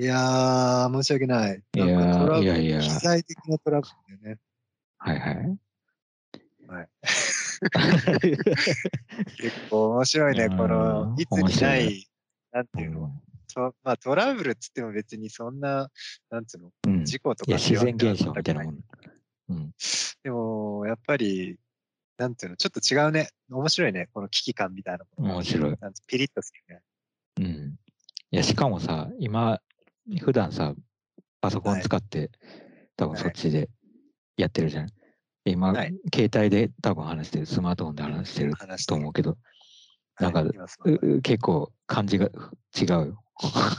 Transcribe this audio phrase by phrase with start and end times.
[0.00, 1.62] いやー、申し訳ない。
[1.74, 4.40] いやいやいや機材的なトラブルだよね。
[4.98, 5.58] はいはい。
[6.68, 6.88] はい。
[9.42, 12.06] 結構面白いね、うんこの、いつにないい、
[12.52, 13.22] なんていうの、うん
[13.52, 15.90] とまあトラブルっつっても別にそんな、
[16.30, 17.04] なんつうの、うん。
[17.04, 18.84] 事故とか自然現象みたいなもん。
[19.48, 19.74] うん。
[20.22, 21.58] でも、やっぱり、
[22.18, 23.30] なんていうの、ちょっと違うね。
[23.50, 25.76] 面白いね、この危機感みたいなものが面白い。
[26.06, 26.82] ピリッとするね。
[27.38, 27.78] うん。
[28.30, 29.60] いや、しかもさ、今、
[30.20, 30.74] 普段さ、
[31.40, 32.30] パソコン使って、
[32.96, 33.68] 多分はいそっちで
[34.36, 34.86] やってるじゃん。
[35.44, 39.36] で今、はい携帯で多分話してる、スマートフォンで話してる話と思うけど、
[40.20, 40.44] なんか
[41.22, 42.26] 結構感じが
[42.78, 43.22] 違うよ。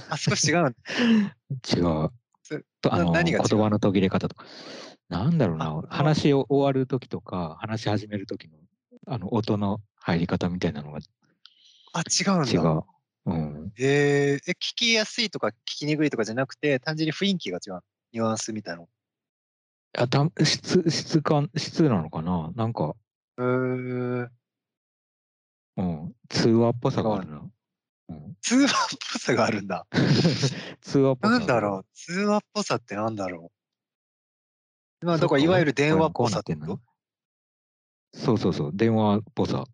[0.10, 0.76] あ、少し違う。
[1.76, 2.10] 違う。
[2.44, 4.46] そとあの言葉の途切れ方とか。
[5.10, 8.58] なんだろうな話を終わる時とか、話し始める時の
[9.08, 11.00] あの音の入り方みたいなのが
[11.94, 12.52] あ、違うんだ。
[12.52, 12.84] 違う。
[13.26, 13.74] うん。
[13.78, 17.82] えー、え、聞きやすいとか聞きにくいとかじゃなくて、単純に雰囲気が違う。
[18.14, 18.90] ニュアンスみたいなの。
[19.98, 22.52] あた質、質感、質なのかな？
[22.56, 22.96] なんか、
[23.38, 24.30] えー、
[25.78, 26.16] うん。
[26.30, 27.42] 通話っぽさがあるな。
[28.10, 28.70] うん、通話っ
[29.14, 29.88] ぽさがあるんだ。
[30.82, 31.40] 通話っぽさ。
[31.40, 33.52] なんだろう通話っぽさってなんだろ
[35.02, 38.72] うまあ、だからいわゆる電話っぽさってここうなってんなそうそうそう。
[38.74, 39.66] 電話っぽさ。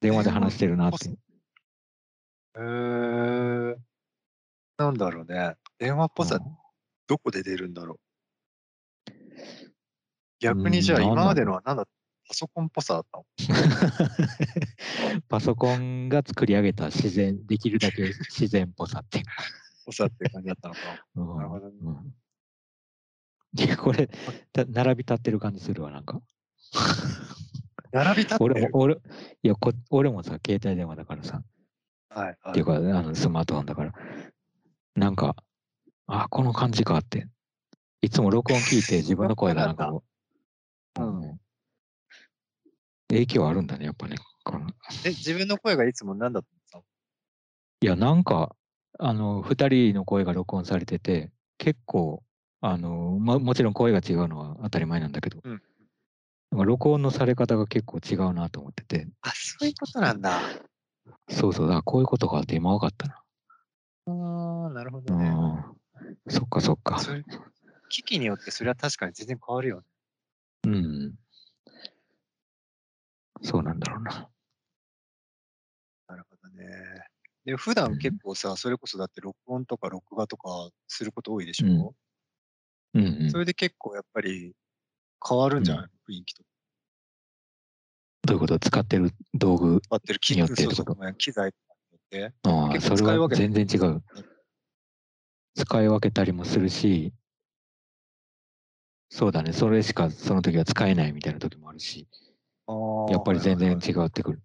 [0.00, 1.10] 電話で話してるなって。
[2.56, 3.76] えー、
[4.78, 5.54] なんだろうね。
[5.78, 6.42] 電話っぽさ、うん
[7.06, 7.98] どこで出るんだろ
[9.08, 9.10] う
[10.38, 11.84] 逆にじゃあ今までのはなんだ
[12.28, 13.24] パソコンっぽさだったの？
[15.28, 19.24] パソコンが作り上げた自然、できるだけ 自然っぽさっていう。
[19.86, 21.04] ぽさっていう感じだったのかな。
[21.16, 22.14] うんなるほどねうん
[23.58, 24.08] いや、これ、
[24.52, 26.22] た並び立ってる感じするわ、なんか。
[27.90, 28.54] 並び立ってる？
[28.54, 28.98] 俺も、俺、い
[29.48, 31.42] やこ、俺もさ、携帯電話だからさ、
[32.10, 32.36] はい、はい。
[32.50, 33.92] っていうか、あのスマートフォンだから、
[34.96, 35.36] なんか、
[36.06, 37.28] あ、この感じかって。
[38.02, 40.04] いつも録音聞いて自分の声がなんかこ
[40.98, 41.40] う、うんうん
[43.08, 44.14] 影響あるんだね、やっぱね。
[44.44, 44.68] この
[45.04, 46.84] え、自分の声がいつも何だったの？
[47.82, 48.54] いや、なんか、
[49.00, 52.22] あの、二人の声が録音されてて、結構、
[52.60, 55.62] あの、ももちろん声が違うのは当たり前なんだけど、うん
[56.52, 60.40] 録音のされ方が結構違うなと思ってて、あ、そういうことなんだ。
[61.28, 63.22] そうそうだ、こういうことかって今分かったな。
[64.06, 65.30] ああ、なるほうどね。
[65.30, 65.76] ん。
[66.28, 67.00] そっかそっか。
[67.88, 69.86] 機器によってそれは確かに全然変わるよね。
[70.64, 71.18] うん。
[73.42, 74.30] そうなんだろうな。
[76.08, 76.66] なるほどね。
[77.44, 81.94] で、普段結構さ、それこそだって録音とか録画とかすること多いでしょ、
[82.94, 83.30] うんうん。
[83.30, 84.54] それで結構やっぱり
[85.28, 85.84] 変わるんじゃない？
[85.84, 86.50] の、雰囲気とか。
[88.22, 88.58] どういうこと？
[88.58, 89.80] 使ってる道具。
[89.80, 91.52] 使ってる機によってそうそう機材に
[91.92, 92.34] よって。
[92.42, 94.02] ああ、それは全然違う。
[95.54, 97.12] 使い分けたりもするし、
[99.08, 102.06] そうだね、それしかその時は使えないみたいな時もあるし、
[103.08, 104.42] やっぱり全然違ってくる。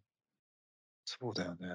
[1.06, 1.68] そうだよね。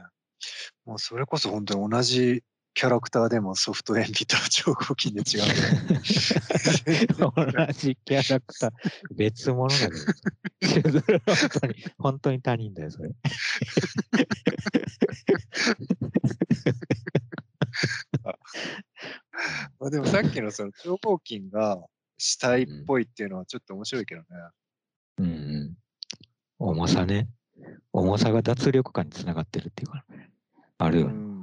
[0.84, 2.42] もうそれこそ本当に同じ
[2.74, 7.06] キャラクターでもソフト鉛筆と超合金で違うね。
[7.18, 8.72] 同じキャラクター、
[9.12, 9.88] 別物だ
[10.60, 11.00] けど。
[11.00, 13.10] 本当に、本当に他人だよ、それ。
[19.78, 21.78] まあでもさっきのその超合金が
[22.18, 24.26] 死体っぽいっていうのはちょっと面白いけどね。
[25.18, 25.76] うんうん。
[26.58, 27.28] 重さね。
[27.92, 30.04] 重さが脱力感につながってるっていうか、
[30.78, 31.14] あるよね。
[31.14, 31.39] うん。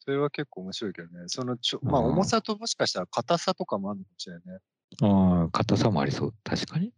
[0.00, 1.24] それは結構面白いけどね。
[1.26, 4.58] そのちょ、まあうん重さともしかしたら硬さとかもあるのかもしれないね。
[5.02, 6.92] ああ、硬さもありそう、確かに。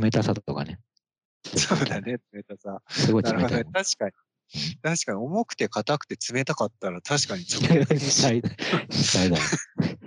[0.00, 0.80] 冷たさとかね。
[1.44, 2.82] そうだね、冷たさ。
[2.88, 3.70] すごい冷たいも。
[3.70, 3.72] ん。
[3.72, 4.12] 確かに。
[4.82, 7.96] 確かに重くて硬くて冷たかったら確かに死体だ。
[7.96, 8.22] 死
[9.12, 9.42] 体だよ。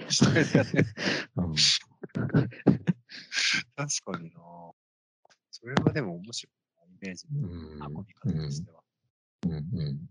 [0.09, 0.85] 死体だね。
[1.37, 1.55] うん
[3.75, 4.39] 確かにな。
[5.51, 8.83] それはでも面白いな、イメージうんの運び方としては。
[9.45, 10.09] うんうん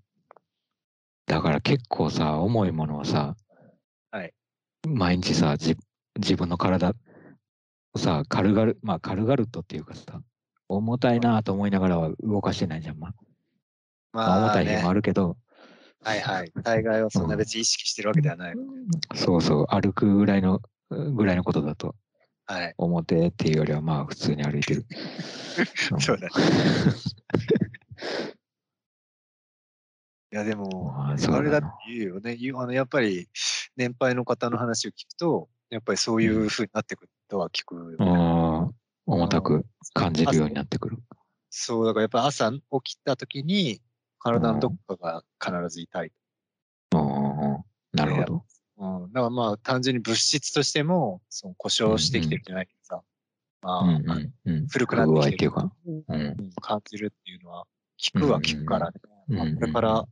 [1.27, 3.37] だから結構さ、重いものをさ、
[4.11, 4.33] はい
[4.87, 5.77] 毎日さ、じ
[6.17, 6.95] 自分の体
[7.95, 10.21] をさ、軽々、まあ軽々とっていうかさ、
[10.69, 12.99] 重たいなと思いながらは動かしてないじゃん。
[12.99, 13.15] まあ、
[14.13, 15.37] まあ重たい日もあるけど、
[16.05, 16.53] はいはい。
[16.63, 18.55] 大概はそんな別に意識してるわけではない。
[19.15, 20.61] そうそう、歩くぐらいの、
[20.91, 21.97] ぐらいのことだと、
[22.45, 22.75] はい。
[22.77, 24.81] 表っていうよりはまあ普通に歩いてる。
[24.81, 24.85] ん
[25.99, 26.33] そうだね。
[30.35, 32.37] いやでも、あれだって言うよね。
[32.57, 33.29] あのやっぱり
[33.77, 38.71] 年配の方の話を聞くと、やっぱりそういう風になってくるとは聞くよね、ああ、
[39.07, 40.99] 重たく感じるようになってくる。
[41.51, 43.81] そう、だからやっぱ朝起きた時に
[44.19, 46.13] 体のどこかが必ず痛い。
[46.95, 48.45] うんうんうんなるほど。
[48.79, 49.13] うん。
[49.13, 53.03] だからまあ単純に物質としても、その故障してきてるじゃないけどさ、
[53.63, 54.67] まあ、うんうんうん。
[54.67, 55.73] 古くなってきるってていうか。
[55.87, 56.05] うん。
[56.09, 57.67] うん感じるっていうのは、
[58.03, 58.97] 聞くは聞くからね。
[59.05, 60.05] うんまあ、これから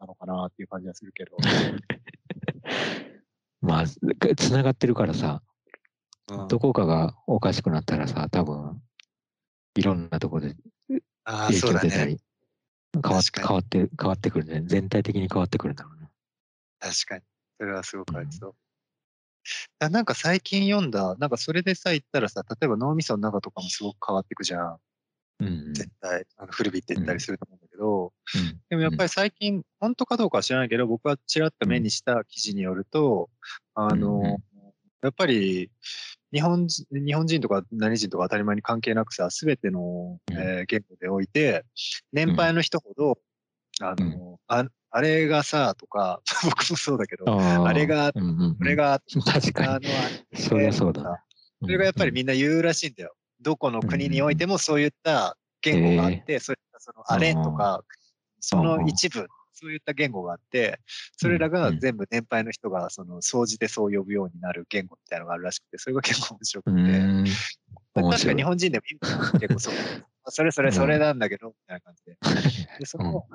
[0.00, 1.36] なのかなっていう感じはするけど。
[3.60, 5.52] まあ、つながってるからさ、うん
[6.48, 8.82] どこかがおかしくなったらさ、多分、
[9.74, 10.56] いろんなところで
[11.24, 11.60] 影。
[11.60, 12.18] 響出たり、
[12.94, 14.62] 変わ変わって、変わってくるね。
[14.64, 16.10] 全体的に変わってくるんだろうな。
[16.78, 17.24] 確かに。
[17.58, 18.54] それはすごくありそう。
[19.78, 24.78] だなんか最近読んだ、なんかそれでさ、言ったらさ、例えば脳みその中とかもすごく変わっていくじゃん。
[25.40, 25.74] うんうん。
[25.74, 26.26] 絶対。
[26.36, 28.11] あの古びっていったりすると思うんだけど、うん
[28.68, 33.30] でもやっぱり最近、本当かどうかは知らないけど、僕はちらっと目にした記事によると、
[33.74, 34.38] あの、
[35.02, 35.70] やっぱり、
[36.32, 40.38] 日本人、日本人とか何人とか当たり前に関係なくさ、すべての、うん。
[40.38, 41.64] えー言語でおいて、
[42.12, 43.18] 年配の人ほど、
[43.80, 48.20] あの、あ、あれがさ、とか、 僕もそうだけど、あれがこ
[48.60, 49.88] れが、確かに。
[50.38, 51.02] そりゃそうだ。
[51.02, 51.24] な。
[51.60, 53.14] それがやっぱりうんみんな言うらしいんだよ。
[53.40, 57.84] どこの国においてもそういった言語があって、そういったそのあれとか、
[58.42, 60.80] その一部、そういった言語があって、
[61.16, 67.32] それらが全部年配の人がその総じてそう呼ぶようになる言語みたいなのがあるらしくて、それが結構面白くて。
[67.94, 68.84] 確か日本人でも
[69.38, 69.74] 結構そう。
[70.28, 72.16] それそれそれなんだけど、みたいな感じで。
[72.80, 73.26] でその、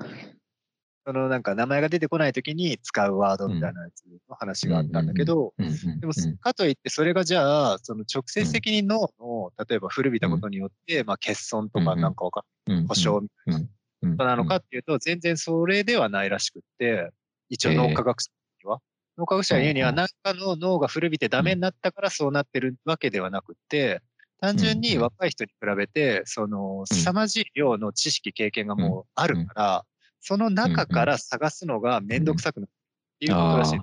[1.05, 5.63] そのなんか名前が出てこないときに使うワードみたいなやつの話があったんだけど、で
[6.05, 12.15] もうん、かといって、それがじゃあ、その直接的に脳の、例えば古びたことによって、まあ、欠損とかうんなん。
[12.15, 12.43] かわか
[12.89, 13.69] 故障みたいな
[14.01, 17.09] なのかっていうと、全然それではないらしくって、
[17.49, 18.29] 一応脳科学者
[18.63, 18.79] には。
[19.17, 24.01] 脳科学者が言うには、うん何かの脳が古びてダメになったからそうなってるわけではなくって、
[24.39, 29.85] 単純に若い人に比べて、その、凄まじい量の知識、経験がもうあるから、
[30.19, 33.79] その中から探すのがめんどくさくなるっていうことらしい。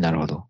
[0.00, 0.48] なるほど。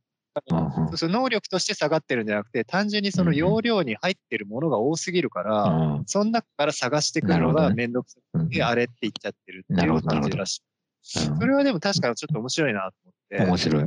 [0.50, 10.62] そうそう能力として下がってるんじゃなくて、単純にその容量に入ってるものが多すぎるから、うんその中から探してくるのがめんどくさうんくて、あれって言っちゃってるってないるう感じらしい。
[10.62, 10.68] うん
[11.00, 13.46] それはでも確かにちょっと面白いなと思って。
[13.46, 13.84] 面白い。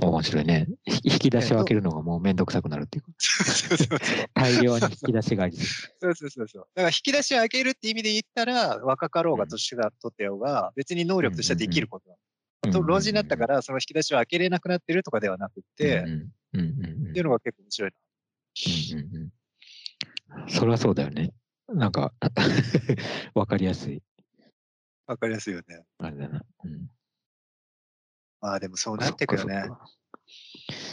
[0.00, 0.68] 面白いね。
[0.84, 3.12] ひ引き出しを開けるのがもうめんどくさくなるっていうか。
[3.18, 3.98] そうそうそう
[4.34, 6.66] 大量に引き出しがありすそうそうそうそう。
[6.74, 12.11] だから引き出しを開けるって意味で言ったら、若かろうが年が取ってようが、別に能力としてはできること。
[12.70, 17.96] と老人になったから、その引き出しを開けれなくなってるとかではなくて、っていうのが結構面白いな。
[18.94, 19.32] うんうんうん
[20.48, 21.32] そりゃそうだよね。
[21.68, 22.12] なんか、
[23.34, 24.02] わかりやすい。
[25.06, 25.84] わかりやすいよね。
[25.98, 26.42] あれだな。
[26.64, 26.90] うん
[28.40, 29.68] まあでもそうなってくよね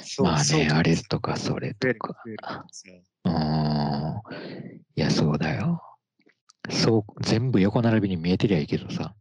[0.03, 2.23] そうまあね、あれとかそれとか。
[3.25, 4.21] うーん。
[4.95, 5.81] いや、そうだよ。
[6.69, 9.15] そう、全部横並びに見えてりゃいいけどさ、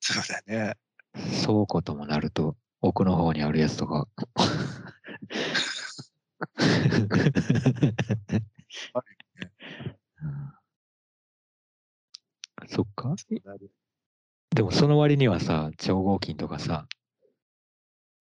[0.00, 0.76] そうだね。
[1.14, 4.08] 倉庫ともなると、奥の方にあるやつとか。
[4.18, 4.22] う
[10.26, 10.60] ん
[12.68, 13.14] そっか。
[14.54, 16.86] でもその割にはさ、超合金とかさ、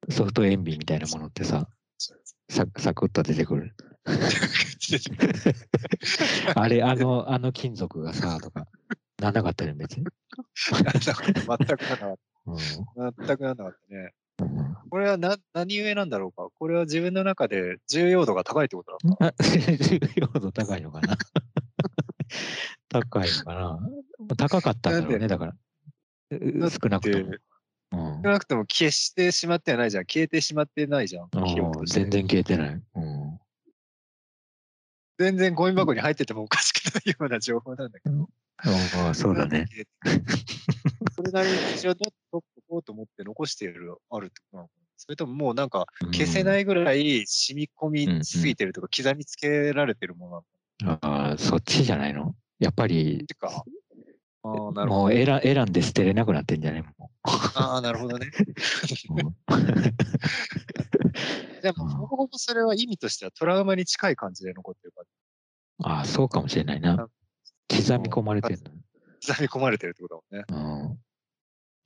[0.09, 1.67] ソフト塩ビみたいなものってさ、
[2.49, 3.75] ササクッと出てくる。
[6.55, 8.67] あれ、あの、あの金属がさ、とか、
[9.19, 10.05] なんなかったよ、別に。
[10.65, 12.19] 全くなかっ。
[12.45, 14.11] 全くなんなかったね。
[14.41, 21.17] うんこれはな何故なんだろうかこれは自分の中で重要度が高いってことなのかあ重要度高いのかな
[22.89, 23.79] 高いのかな
[24.35, 25.55] 高かったんだろうね、だから。
[26.31, 27.25] 少なくとも。
[27.25, 27.39] うん
[27.91, 30.05] 少なくとも消してしまってはないじゃん。
[30.05, 31.29] 消えてしまってないじゃん。
[31.87, 32.69] 全然消えてない。
[32.95, 33.39] うん
[35.17, 38.29] 全然ゴミ箱に入っててもおかしくないような情報なんだけど。
[38.65, 39.65] ああ、そうだね。
[41.15, 46.43] それなりに一応取っとこうと思って残してる、あるってことなのかなそれとももうなんか消せい。
[46.43, 50.47] ないぐらい染み込みすぎてるとか刻みつけられてるものなのか
[50.85, 52.35] ああ、そっちじゃないの？
[52.59, 53.63] やっぱり、てか。
[54.43, 55.01] ああ、なるほど。
[55.03, 56.83] もう選選んで捨てれなくなってんじゃね？
[56.97, 57.11] も
[57.53, 58.31] ああ、なるほどね。
[61.61, 65.05] でも、ほぼほぼそれは意味としてはトラウマに近い感じで残ってるから。
[65.83, 67.09] ああ、そうかもしれないな。
[67.69, 68.59] 刻み込まれてる
[69.25, 70.99] 刻み込まれてるってことだもんね。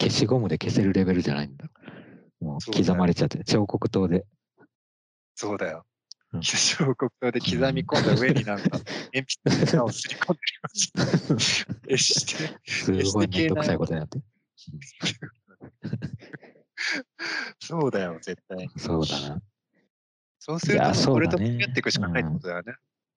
[0.02, 1.68] 消しゴムで消せるレベルじゃないんだ。
[2.40, 4.26] もう刻まれちゃって、彫刻刀で。
[5.36, 5.86] そうだよ。
[6.34, 8.80] うん彫刻刀で刻み込んだ上になんか、
[9.14, 11.66] 鉛筆のをすり込んでるし。
[11.88, 14.26] えして、すごいめんどくさいことになってる。
[17.60, 18.70] そうだよ、絶対。
[18.78, 19.42] そうだな。
[20.40, 22.74] そうすると、そうだねこれと付き合っていくしかないってことだよね。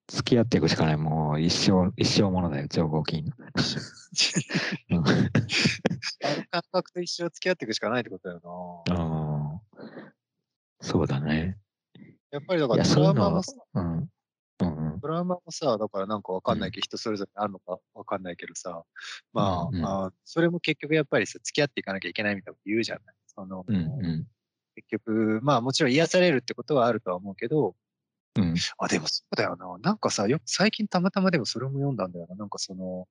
[0.09, 0.97] 付き合っていくしかない。
[0.97, 3.25] もう一生、一生ものだよ、超合金。
[6.51, 8.95] 感覚と一生付き合っていくしかないってことだよな。
[8.97, 8.99] う
[9.55, 9.61] ん
[10.81, 11.57] そうだね。
[12.31, 14.09] やっぱりだからトラウマもさ、うん。
[14.61, 15.01] うんうん。
[15.01, 18.85] トラウマもさ、だからなんかわかんないけど、人それぞれあるのかわかんないけどさ、
[19.33, 23.15] まあ、うんうんあそれも結局やっぱりさ、付き合っていかなきゃいけないみたいなこと言うじゃない？
[23.27, 24.27] その、うんう
[24.77, 27.75] 結局、まあもちろん癒されるってことはあるとは思うけど、ん。
[28.37, 28.55] うん。
[28.79, 29.67] あ、でもそうだよな。
[29.79, 32.37] なんかさ、よく最近たまたまでもそれも読んだんだよな。
[32.37, 33.07] なんかその、うん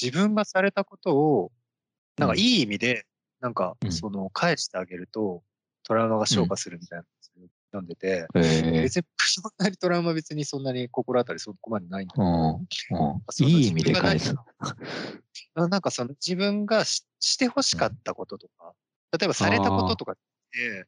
[0.00, 1.52] 自分がされたことを、
[2.16, 3.06] なんかうんいい意味で、
[3.40, 5.42] なんかうんその返してあげると、
[5.82, 7.04] トラウマが消化するみたいな
[7.72, 12.34] 読んでて、ええ別に そんなにトラウマ別にそんなに心当たりそこまでないんだけど、うん。
[12.54, 12.64] うん
[13.40, 14.34] いい意味で返す。
[15.54, 18.74] あなんかその自分がしして欲しかったこととか、
[19.18, 20.16] 例えばされたこととかっ
[20.52, 20.86] て、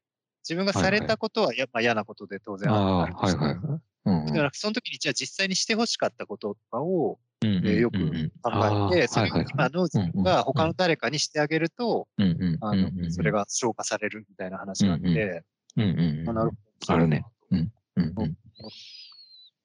[0.49, 3.59] 自分がされたことはや、まあ、嫌なことで当然あるとしてはいはい。
[4.07, 4.27] うんうん。
[4.27, 13.03] だからその時にじゃあ実際にして欲しかったこととかをうんうんえーよくうんうん考えて、それを今の自分が他の誰かにしてあげると、うんうんあうんうん。
[13.03, 15.43] の、それが消化されるみたいな話があって、
[15.77, 16.95] うんうんうんあなるほど。
[16.95, 17.25] あるね。
[17.51, 18.37] そううんうん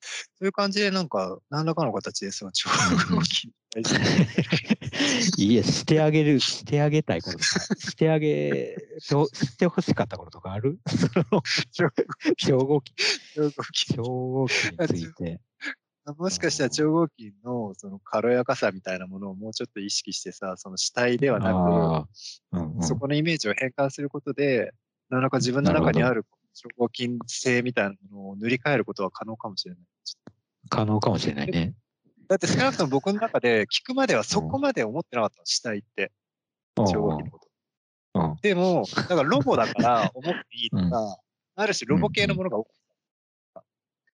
[0.01, 8.75] そういう感じでなんか、何らかの形でその超合金に対して、いや、してあげる、してあげたいこととか、してあげ、
[9.10, 10.79] としてほしかったこととかある？
[12.38, 12.96] 超合金、
[13.96, 15.39] 超合金について。
[16.17, 22.08] もしかしたら超合金のその軽やかさみたいなものをもうちょっと意識してさ、その主体ではなああ、
[22.53, 22.84] うんうく、ん。
[22.84, 24.74] そこのイメージを変換することで、
[25.10, 29.84] 何らか自分の中にある超合金性みたいなものを塗り替えることは可能かもしれない。
[30.70, 31.74] 可能かもしれないね。
[32.27, 36.12] だって少なくとも僕の中で聞くまではそこまで思ってなかったの、主体って。
[36.75, 37.48] 金のこと。
[38.13, 38.38] うん。
[38.41, 41.17] でも、だからロボだから重くていいとか、
[41.55, 42.81] ある種ロボ系のものが多くて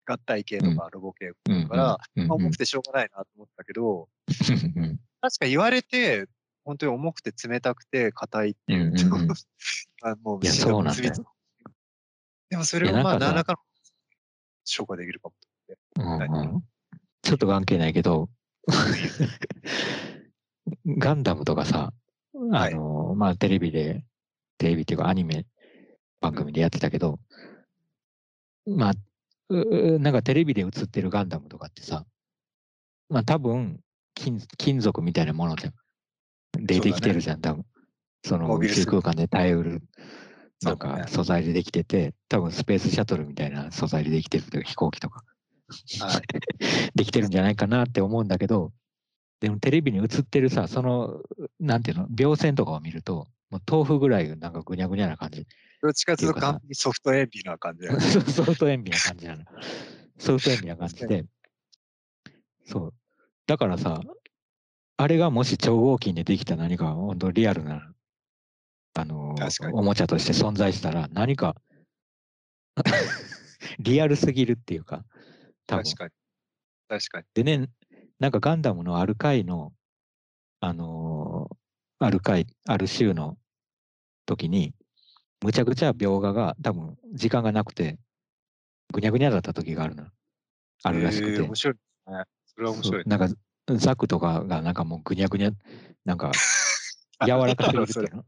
[0.06, 2.28] 合体系とかロボ系うんだから、うん。
[2.28, 4.30] まあ重くてしょうがないなと思ったけど、う
[4.80, 6.26] ん確か言われて、
[6.64, 9.10] 本当に重くて冷たくて硬いっていう
[10.22, 11.33] もう そうなんだよ
[12.54, 13.58] でもそれをまあ何らかの
[14.64, 15.34] 消化できるかも。
[15.98, 16.64] うんうん
[17.22, 18.28] ちょっと関係ないけど、
[20.86, 21.94] ガンダムとかさ、
[22.52, 24.04] あの、まあテレビで、
[24.58, 25.46] テレビっていうかアニメ
[26.20, 27.18] 番組でやってたけど、
[28.66, 28.94] まあ、
[29.50, 32.04] なんかテレビで映ってるガンダムとかってさ、
[33.08, 33.80] まあ多分
[34.14, 36.66] 金金属みたいなものじゃん。
[36.66, 37.64] でできてるじゃん、多分。
[38.22, 39.82] その宇宙空間で耐えうる、
[40.62, 45.24] なんか素材でできてて、多分スペースシャトルみたいな素材でできてる飛行機とか。
[46.00, 46.22] はい。
[46.94, 48.72] できてるんじゃないかなって思うんだけど、
[49.40, 51.20] でもテレビに映ってるさ、その、
[51.60, 55.46] なんていうの、描線とかを見ると、もう豆腐ぐらいなんかぐにゃぐにゃな感じ。
[55.82, 57.86] どっちかというとソフトエンビーな感じ。
[58.32, 59.44] ソフト塩ビな感じなの。
[60.18, 61.26] ソフト塩ビな感じで。
[62.64, 62.94] そう。
[63.46, 64.00] だからさ、
[64.96, 67.93] あれがもし超合金でできた何か、本当リアルな、
[68.96, 69.34] あの
[69.72, 71.56] おもちゃとして存在したら、何か、
[73.80, 75.04] リアルすぎるっていうか、
[75.66, 76.10] 多分確かに。
[76.88, 77.26] 確かに。
[77.34, 77.68] でね、
[78.20, 79.72] なんかガンダムのある回の、
[80.60, 81.56] あのー
[82.00, 83.38] ある回、ある週の
[84.26, 84.74] 時に、
[85.42, 87.98] むちゃくちゃ描画が多分時間がなくて、
[88.92, 90.06] ぐにゃぐにゃだった時があるの。
[90.82, 91.54] あるらしくてえー面。
[91.54, 92.24] 白いね。
[92.46, 93.04] それは面白いね。
[93.06, 93.34] なんか、
[93.76, 95.50] ザクとかがなんかもうぐにゃぐにゃ、
[96.04, 96.30] なんか
[97.26, 98.24] 柔らかすぎる。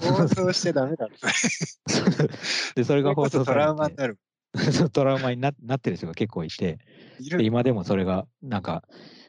[0.00, 1.14] 放送しちゃダメだろ。
[2.74, 4.18] で、それが放送さそれこそトラウマになる。
[4.92, 6.78] トラウマにななってる人が結構いて、
[7.18, 8.84] いで今でもそれがなんか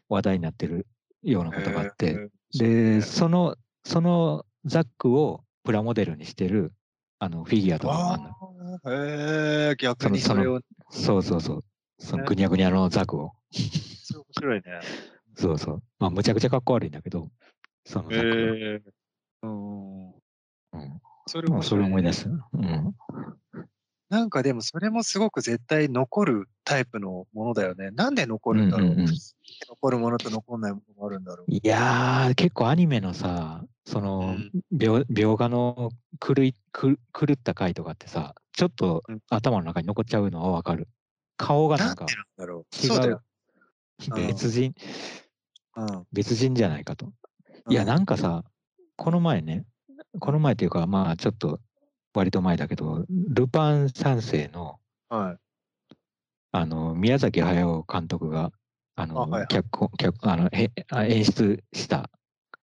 [0.08, 0.88] 話題になってる
[1.24, 6.74] ようなことがあって、えで、ーその、そのザックをプラモデルにしてる、
[7.20, 8.30] あの、フィギュアとかもあるの。
[8.94, 11.64] へえ、逆にそのそれを、そうそうそう。
[12.00, 13.34] そのぐにゃぐにゃのザクを。
[13.52, 14.64] それ面白いね。
[15.36, 15.84] そうそう。
[16.00, 17.30] まあ、むちゃくちゃかっこ悪いんだけど、
[17.86, 18.92] そのザクえ。
[19.44, 20.10] うん。
[20.12, 21.02] うん。
[21.28, 22.30] それもうそれ思い出す。
[22.30, 22.96] うん。
[24.10, 27.92] なんかでもそれもすごく絶対残るタイプのものだよね。
[27.92, 28.88] なんで残るんだろう。
[28.88, 29.08] うんうんうん
[29.68, 31.52] 残るものと残んないものがあるんだろう。
[31.52, 34.38] いやー、結構アニメのさ、その、
[34.74, 40.88] 描描画の狂いく狂った回とかってさ、ちょっとうん頭の中に残っちゃうのはわかる。
[41.38, 42.06] 顔がなんか。
[42.06, 43.22] 違そう
[44.28, 44.74] 別人、
[45.76, 46.08] うん。
[46.12, 47.12] 別人じゃないかと。
[47.70, 48.44] いや、なんかさ、
[49.00, 49.66] この前ね、
[50.20, 51.62] この前っていうか、まあちょっと
[52.14, 54.78] 割と前だけど、ルパン三世の、
[55.08, 55.96] はい。
[56.52, 58.52] あの、宮崎駿監督が、
[58.96, 59.48] あの、あはいはい。
[59.48, 62.10] 脚あの演出した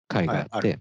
[0.07, 0.81] 回があって、はい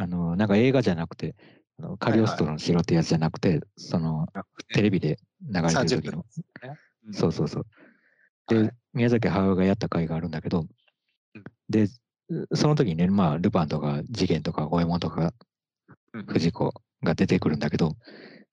[0.00, 1.34] あの、なんか映画じゃなくて、
[1.78, 4.28] あのカリオストロの城ってやつじゃなくて、その、
[4.74, 6.18] テレビで流れてる30時の
[6.62, 6.78] ね。
[7.06, 7.14] うん。
[7.14, 7.66] そうそうそう。
[8.48, 8.70] で、はい。
[8.92, 10.66] 宮崎駿がやった回があるんだけど
[11.34, 11.88] うん、で、
[12.54, 15.32] その時にね、まあ、ルパンとか次元とか五右衛門とか
[16.12, 17.96] うん藤子が出てくるんだけど、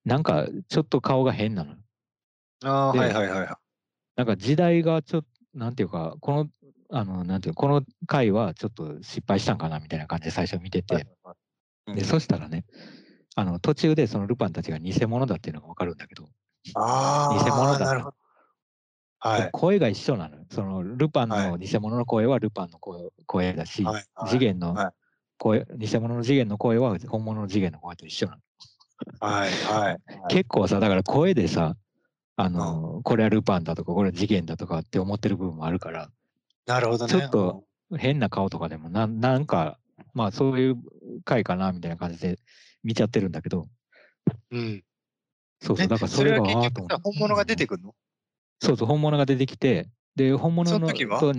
[0.04, 1.74] なんかちょっと顔が変なの。
[2.64, 3.48] ああ、ではいはいはいはい。
[4.16, 6.48] なんか時代がちょっと、なんていうか、この、
[6.90, 11.06] あの、なんていうこの回はちょっと失敗したんかなみたいな感じで最初見てて、
[11.94, 12.64] で、そしたらね、
[13.34, 16.28] あの、途中でそのルパンたちが偽物だっていうのがわかるんだけど、
[16.74, 18.16] ああ、偽物だなるほど。
[19.28, 19.52] はい。
[19.52, 20.46] 声が一緒なのよ。
[20.50, 25.06] そのルパンはの偽物の声はルパンの声声だし、はいはい次元のはい
[25.38, 28.42] 声、偽物の次元の声は本物の次元の声と一緒なの。
[29.20, 29.96] はいはい。
[30.28, 31.76] 結構さ、だから声でさ、
[32.36, 36.10] あの、これはルパンだとか、これは次元だとかって思ってる部分もあるから、
[36.66, 37.14] なるほどね。
[37.14, 37.64] ちょっと
[37.98, 39.78] 変な顔とかでもなん、なんか、
[40.14, 40.76] まあそういう
[41.24, 42.38] 回かなみたいな感じで
[42.84, 43.66] 見ちゃってるんだけど、
[44.50, 44.60] うん。
[44.60, 44.84] うん。
[45.60, 47.94] そうそう、えだからそれが、はああ結局本物が出てくるの？
[48.60, 51.20] そうそう、本物が出てきて、で、本物のその時は？
[51.20, 51.32] と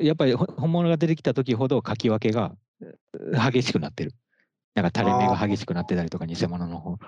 [0.00, 4.12] やっぱりほ本物が出てきた時ほど書き分けがう激しくなってる。
[4.74, 6.98] なんか垂れ目が激しくなってたりとか、偽物の方、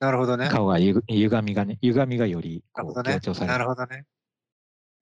[0.00, 0.48] なるほどね。
[0.48, 3.40] 顔がゆ歪みがね、歪みがより強調さ。
[3.42, 3.52] れる。
[3.52, 4.04] なるほどね。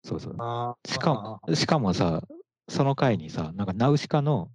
[0.05, 0.89] そうそう。
[0.89, 2.23] しかも、しかもさ、
[2.69, 4.51] その回にさ、なんかナウシカの、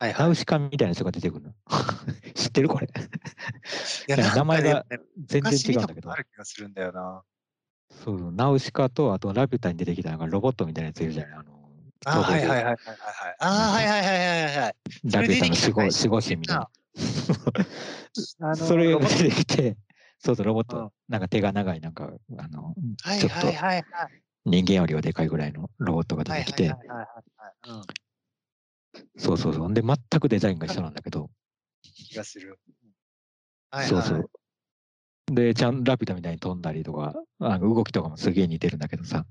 [0.00, 0.30] ナはいはい。
[0.30, 1.54] ウシカみたいな人が出てくるの。
[2.34, 2.86] 知ってるこれ。
[2.86, 2.90] い
[4.10, 4.84] や名前が
[5.24, 6.16] 全然違うんだけどあ。
[6.16, 7.22] る気がするんだよな。
[8.04, 11.32] そうナウシカと、あとラピュタに出てきたなんかロボットみたいなやついるじゃない。
[11.34, 11.52] あの
[12.04, 12.64] あーはいはいはいい。
[12.64, 12.94] はいはいは
[13.30, 13.36] い。
[13.38, 14.74] はいはいはいはいはいはい。
[15.08, 16.68] そラピュタの守護回守護神みたいな。
[18.56, 19.76] それが出てきて、
[20.18, 23.46] そうそう、ロボッうんト、なんか手が長い、なんか、あの、はいちょっと。
[24.44, 27.06] 人間よりはでかいぐらいのロボットが出はいてきて、はいはいはい
[27.36, 27.70] はい。
[27.70, 27.82] うん。
[29.16, 29.72] そうそうそう。
[29.72, 31.30] で、全くデザインが一緒なんだけど、
[31.82, 32.58] 気がする。
[33.70, 33.88] はいはい。
[33.88, 34.30] そうそう。
[35.26, 39.26] で、ちゃんラピュタみたいに飛んだりとか、あの動きとかもすげえ似てるんだけどさ、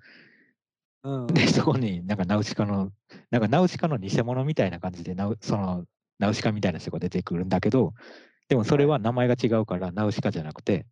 [1.03, 1.27] うん。
[1.27, 2.91] で、そこになんかナウシカの、
[3.29, 5.85] なんかナウシカの偽物みたいな感じでナウ、その、
[6.19, 7.93] ナウシカみたいな人が出てくるんだけど、
[8.49, 10.85] でもそれは名前が違うから、ナウシカじゃなくて、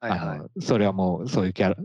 [0.00, 0.20] はいはい。
[0.20, 1.76] あの、それはもうそういうキャラ、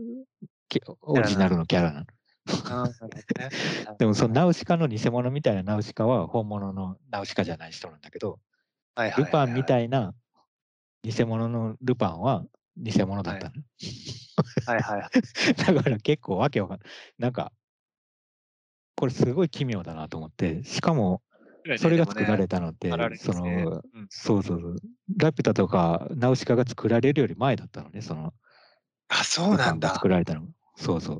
[0.68, 2.06] きオリジナルのキャラなの。
[3.98, 8.38] でもそのナウシカの偽物みたいなナウシカは本物のナウシカじゃない人なんだけど、
[9.16, 9.64] ルパンみい。
[9.64, 10.14] たいな
[11.04, 12.44] 偽物のルパンは
[12.76, 13.52] 偽物だったの？
[14.66, 15.10] はいはい。
[15.54, 16.88] だから結構わけわかんない。
[17.18, 17.52] なんか、
[18.96, 21.22] これすごい奇妙だなと思って、しかも
[21.76, 24.76] それが作られたのって、パラレルそですねの、うんそうそうそう、
[25.18, 28.32] ラピュタとかナウシカが作られるより前だったのね、その、
[29.08, 30.08] あ、そうなんだ作。
[30.08, 30.46] られたのが。
[30.76, 31.18] そうそう。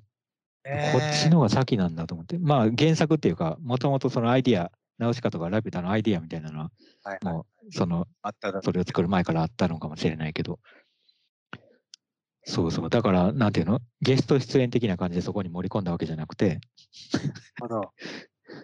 [0.64, 2.38] へーこっちの方が先なんだと思って。
[2.38, 6.70] まあ原作っていうか、もともとそのアイディア、ナウシカとかラピュタのアイディアみたいなのは、
[7.02, 10.60] はいはいもうその、あっただそれを作る前からあったのかもしれないけど、
[12.44, 12.90] そうそう。
[12.90, 13.80] だから、なんていうの？
[14.02, 16.60] ゲスト出演的な感じでそこに盛り込んだわけじゃなくて。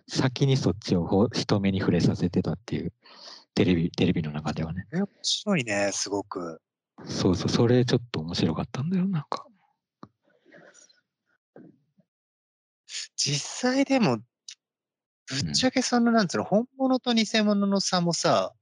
[0.06, 2.92] 先にそっちをほ人目に触れさせてたっていう、
[3.54, 4.86] テレビ、テレビの中ではね。
[4.92, 6.60] え面白いね、すごく。
[7.06, 9.46] そうそう、それちょっと面白かったんだよ、なんか。
[13.16, 14.18] 実際でも、
[15.30, 18.52] ぶっちゃけその、なんつうの、本物と偽物の差もさ、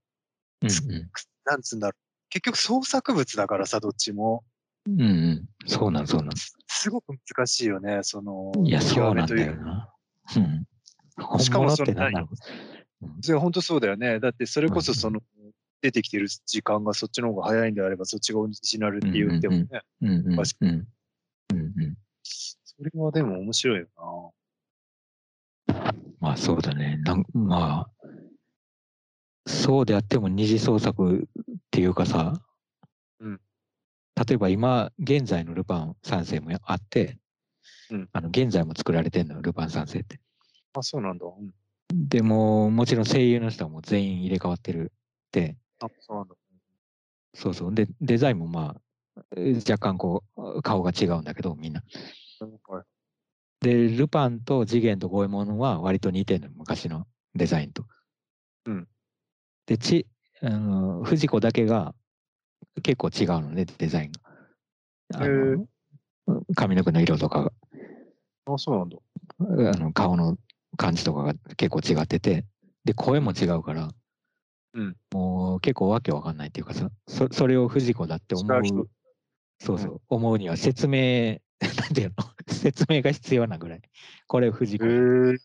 [0.63, 0.69] うん
[1.45, 2.29] なんつうんだろう。
[2.31, 4.45] 結局創作物だからさ、どっちも。
[4.87, 5.01] うん。
[5.01, 5.49] うんうん。
[5.67, 6.31] そうなん、そうなん。
[6.37, 9.95] すごく難しいよね、その、いや、そうなんだ極めというよな。
[10.37, 10.65] うん。
[11.23, 12.37] 本しかもそのて何だろう。
[13.23, 14.21] それ本当そうだよね。
[14.21, 15.21] だってそれこそうんその、
[15.81, 19.67] 出てきてる時間がそっちの方が早いんであれば、そっちがオリジナルって言ってもね。
[20.03, 20.37] うんうんうん。
[20.37, 20.89] 確うん
[21.53, 21.97] うんうん。
[22.23, 24.33] それはでも面白いよ
[26.21, 26.99] まあそうだね。
[27.05, 27.91] なんまあ、
[29.47, 32.41] そうであっても二次創作っていうかさ、
[33.21, 33.41] うん
[34.27, 37.19] 例えば今、現在のルパン三世もあって、
[37.91, 40.17] うんあの現在も作られてんのよ、ルパン三世って。
[40.17, 40.81] な。
[40.81, 41.27] あ、そうなんだ。
[41.27, 41.55] うん。
[42.09, 46.35] でも、もちろん声優の人はもう全員入れ替わってるって、あ、そうなんだ。
[47.35, 47.75] そうそう。
[47.75, 48.77] で、デザインもま
[49.17, 51.83] あ、えー若干こう、顔が違うんだけど、みんな。
[52.69, 52.98] はい
[53.61, 57.85] で、ルパンと次元と五右衛門は割と似てるの、昔のデザインと。
[58.67, 58.89] うん。
[59.67, 60.07] で、ち、
[60.43, 61.95] あの、藤子だけが
[62.83, 64.21] 結構違うのね、デザインが。
[65.15, 65.67] あへの
[66.55, 67.53] 髪の毛の色とか、
[68.55, 68.99] あ、そうなんだ。
[69.41, 70.37] あの顔の
[70.77, 72.45] 感じとかが結構違ってて、
[72.85, 73.91] で、声も違うから、
[74.75, 74.97] うん。
[75.13, 78.83] もう結構わけわかんないっていうかさ、そそれを藤子だって思違う人。
[78.83, 78.89] う、
[79.61, 79.79] そう。
[79.79, 83.83] そう、思うには説明、 なんていうの、 説明が必要なぐらい。
[84.27, 84.87] これ藤子。
[84.87, 85.37] へえ。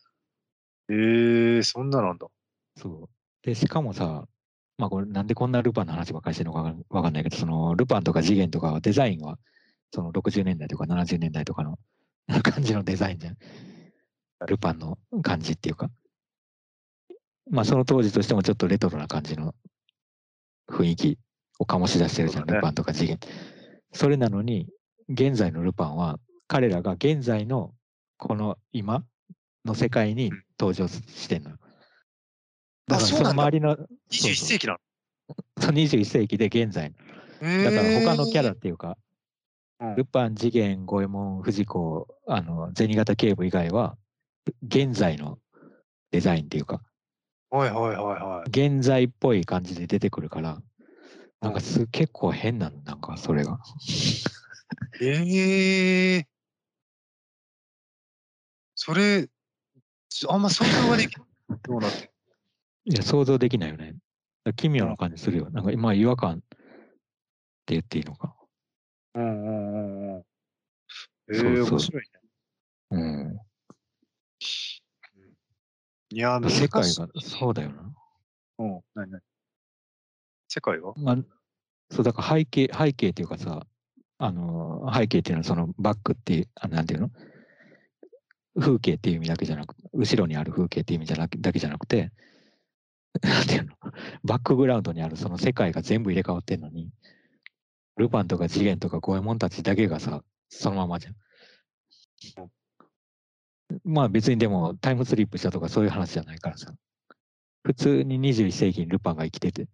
[0.90, 2.26] ええ、そんななんだ。
[2.76, 3.08] そう。
[3.42, 4.26] で、しかもさ、
[4.76, 9.38] まあこれなんでこんなルパンの話ばっかりしてるのかわかんないけど、そのルパンとか次元とかはデザインは、
[9.94, 11.78] その60年代とか70年代とかの
[12.42, 13.36] 感じのデザインじゃん。
[14.46, 15.90] ルパンの感じっていうか。
[17.50, 19.54] まあその当時としてもちょっとレトロな感じの
[20.68, 21.18] 雰囲気
[21.58, 23.18] を醸し出してるじゃん、ルパンとか次元。
[23.92, 24.68] それなのに、
[25.08, 27.74] 現在のルパンは、彼らが現在の
[28.16, 29.04] この今
[29.64, 31.50] の世界に登場してんの。
[31.50, 31.58] だか
[32.88, 33.76] らその周りの。
[34.10, 34.78] 21世紀なの？
[35.58, 36.92] そう21世紀で現在
[37.40, 38.96] だから他のキャラっていうか、
[39.96, 43.96] ルパン、次元、五右衛門、藤子、あの、銭形警部以外は、
[44.62, 45.38] 現在の
[46.10, 46.80] デザインっていうか、
[47.50, 48.50] はいはいはいはい。
[48.50, 50.60] 現在っぽい感じで出てくるから、
[51.40, 53.58] なんかす、結構変なの、なんかそれが。
[55.00, 56.24] ええー、
[58.84, 59.30] それ、
[60.28, 61.26] あんま想像ができない。
[61.64, 62.12] どうなって
[62.84, 63.96] いや、想像できないよね。
[64.56, 65.48] 奇妙な感じするよ。
[65.48, 66.56] なんか、まあ、違和感って
[67.68, 68.36] 言っていいのか。
[69.14, 70.20] うんうんうんうん。
[70.20, 70.24] え
[71.28, 72.20] えー、面白いね。
[72.90, 72.98] う
[73.32, 73.40] ん。
[76.10, 77.94] いや、世界が、そうだよな。
[78.58, 79.22] うん、何何？
[80.48, 80.92] 世界は？
[80.98, 81.16] まあ、
[81.90, 83.66] そう、だから背景、背景っていうかさ、
[84.18, 87.10] あの、背景っていうのはそのバックっていう、あなんていうの？
[88.58, 92.12] 風景っていう意味だけじゃなく後ろにある風景っていう意味じゃなだけじゃなくて、
[93.22, 93.74] なんていうの？
[94.24, 96.90] バックグラウンドにあるその世界が全部入れ替わってんのに、
[97.96, 101.14] ルパンとか次元とか五右衛門たちだけがさ、そのままじゃん。
[103.84, 106.74] まあ別にでもタイムスリップしたとかそういう話じゃないからさ。
[107.64, 109.68] 普通に21世紀にルパンが生きてて、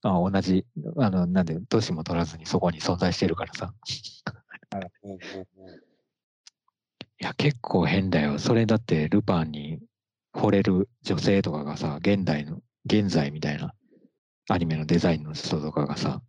[0.00, 0.66] あ同じ、
[0.96, 3.74] あの、なんで、年も取らずにそこに存在してるからさ。
[7.20, 8.38] いや、結構変だよ。
[8.38, 9.78] それだってルパンに
[10.34, 13.74] 惚れる女性とかがさ、現代の、現在みたいな
[14.48, 16.22] アニメのデザインの人とかがさ、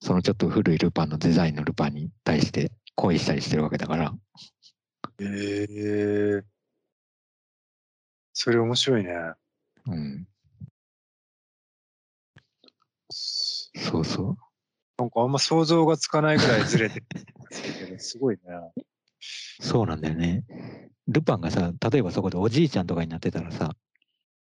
[0.00, 4.14] そのちょっと古いルパンのデザインのルパンに対して恋したりしてるわけだから。
[5.18, 6.44] へえー。
[8.32, 9.12] それ面白いね。
[9.86, 10.26] うん。
[13.08, 14.36] そうそう。
[14.98, 18.42] なんかあんま想像がつかないぐらいずれてるすごいね。
[19.60, 20.44] そうなんだよね。
[21.08, 23.74] ルパンがさ、例えばそこでおじいちゃんとかになってたらさ、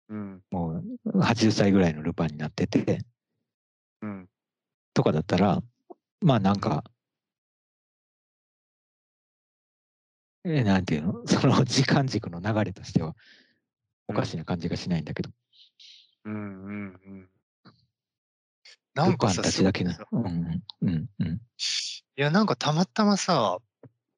[0.08, 3.00] うん、もう80歳ぐらいのルパンになってて、
[4.02, 4.28] うん、
[4.94, 5.62] とかだったら、
[6.20, 6.84] まあなんか、
[10.44, 11.22] えー、なんていうの？
[11.28, 13.14] その時間軸の流れとしては、
[14.08, 15.30] おかしな感じがしないんだけど。
[16.24, 17.30] うんうんうん。
[18.94, 19.98] なんかさ、たちだけな。
[20.12, 21.28] うんうんうん。
[21.34, 21.40] い
[22.16, 23.58] や、なんかたまたまさ、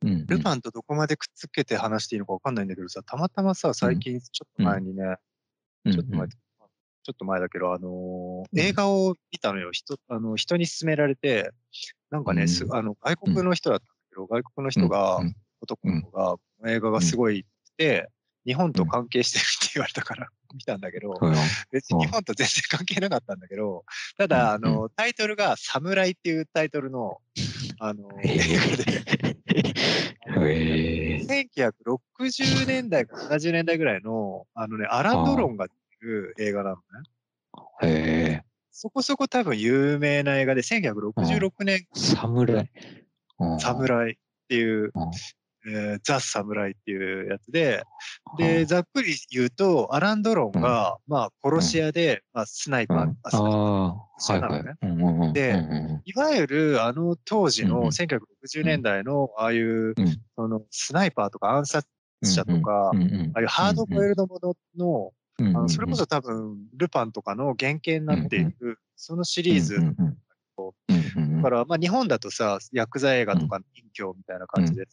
[0.02, 5.16] うん、ルパンとどこまでくっつけて話していいのかわかんないんだけどさ、たまたまさ、最近ちょっと前にね、
[5.84, 9.70] うん、ちょっと前、ちょっと前だけど、あのー、映画を見たのよ。
[9.72, 11.50] 人、あの、人に勧められて、
[12.10, 15.20] なんかね、すあの、外国の人だったんだけど、外国の人が、
[15.60, 17.44] 男の子が、映画がすごいっ
[17.76, 18.10] て、
[18.46, 21.18] 日本と関係してるって言われたから 見たんだけど、
[21.72, 23.84] 別に日本と全然関係なかったんだけど、
[24.16, 27.18] ただ、あの、タイトルが侍っていうタイトルの、
[27.80, 29.36] あの、映画で、
[30.26, 35.68] 1960年代か70年代ぐらいの、あのね、アラン・ドロンが
[36.00, 36.82] る映画なのね。
[37.82, 37.88] へ
[38.40, 38.42] え。
[38.70, 41.86] そこそこ多分有名な映画で、1966年。
[41.94, 42.70] 侍。
[43.58, 44.16] 侍っ
[44.48, 44.92] ていう、
[45.68, 47.82] えー、ザ・侍っていうやつで、
[48.38, 53.96] で、ざっくり言うと、アラン・ドロンが、まあ、殺し屋で、まあ、スナイパー、うん、あ
[54.30, 55.32] あ、なのね。
[55.32, 55.62] で、
[56.04, 59.94] いわゆる、あの当時の1960年代の、ああいう、
[60.36, 61.88] その、スナイパーとか暗殺
[62.22, 62.92] 者とか、あ
[63.34, 69.80] あいうハードボイルドものの、あのそれこそ多分、ルパンとかの原型になっている、そのシリーズ。
[71.36, 74.86] だから、まあ日本だとさ、ヤクザ映画とか人形みたいな感じで、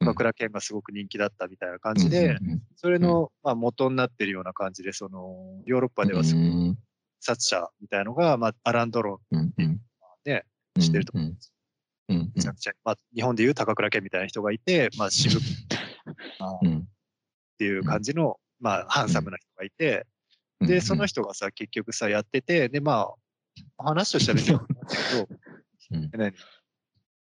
[0.00, 2.38] 岡倉健がすごく人気だったみたいな感じで、
[2.76, 6.78] それの、まあ、元になってるような感じで、その、ヨーロッパではすごく、
[7.20, 9.80] 殺者みたいのが、まあ、アランドロンっていう、
[10.24, 10.44] ね、
[10.78, 11.52] 知ってると思うんです。
[12.08, 16.84] めちゃくちゃ、まあ、日本でいう高倉健みたいな人がいて、まあ、渋く、 っ
[17.58, 20.06] ていう感じの、まあ、ハンサムな人がいて、
[20.60, 23.08] で、その人がさ、結局さ、やってて、で、ま
[23.78, 24.58] あ、話としては別に
[26.10, 26.30] けど、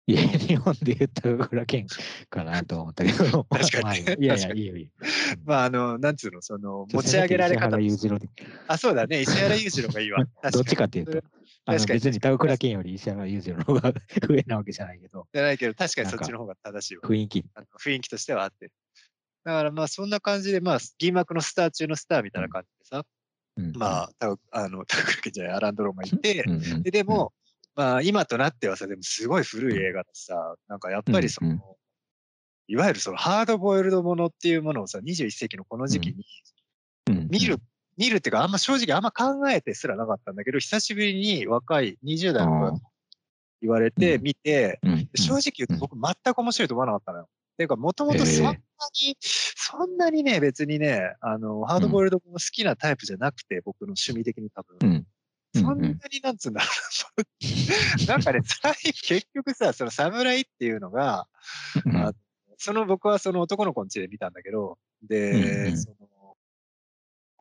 [0.09, 1.85] いや、日本で言ったら倉健
[2.29, 3.43] かなと思ったけど。
[3.43, 4.89] 確かに、いやいや、いいよいいよ。
[5.43, 7.77] まあ、あの、なんつうの、その、持ち上げられ方。
[8.67, 9.21] あ、そうだね。
[9.21, 10.23] 石原裕次郎がいいわ。
[10.51, 11.11] どっちかっていうと。
[11.65, 13.93] 確かに別に高倉健より石原裕次郎の方が
[14.29, 15.27] 上なわけじゃないけど。
[15.33, 17.03] じゃないけど、確かにそっちの方が正しいわ。
[17.03, 17.45] 雰囲気。
[17.77, 18.71] 雰囲気としてはあってる。
[19.43, 23.05] だからまあそんな感じで、まあ銀幕のスター中のスターみたいな感じでさ、
[23.57, 26.45] うん、まあ、たあの、高倉健じゃない、アランドローがいて、
[26.83, 27.33] ででも、
[27.77, 31.77] まあ今となってはさ、でもすごい古い映画だしさ、なんかやっぱりその、
[32.67, 36.25] いわゆるそのハードボイルドものっていうものをさ、21世紀のこの時期に
[37.29, 37.59] 見る
[37.95, 42.81] 見るっていうか、あんま正直あんま考えてすらなかったんだけど、久しぶりに若い20代の子
[43.61, 44.79] 言われて見て、
[45.13, 47.23] 正直言うと僕全く面白いと思わなかったのよ。
[47.25, 48.57] っていうか、もともとそんなに、
[49.19, 55.05] そんなにね、別にね、あの、ハードボイルドも好きなタイプじゃなくて、僕の趣味的に多分。
[55.67, 56.61] そんなになんつうんだ。
[56.61, 56.67] ろ
[57.23, 58.41] うなんかね、
[59.03, 61.27] 結局さ、その侍っていうのが、
[61.95, 62.13] あ
[62.57, 66.07] その僕はその男の子の家で見たんだけど、で、その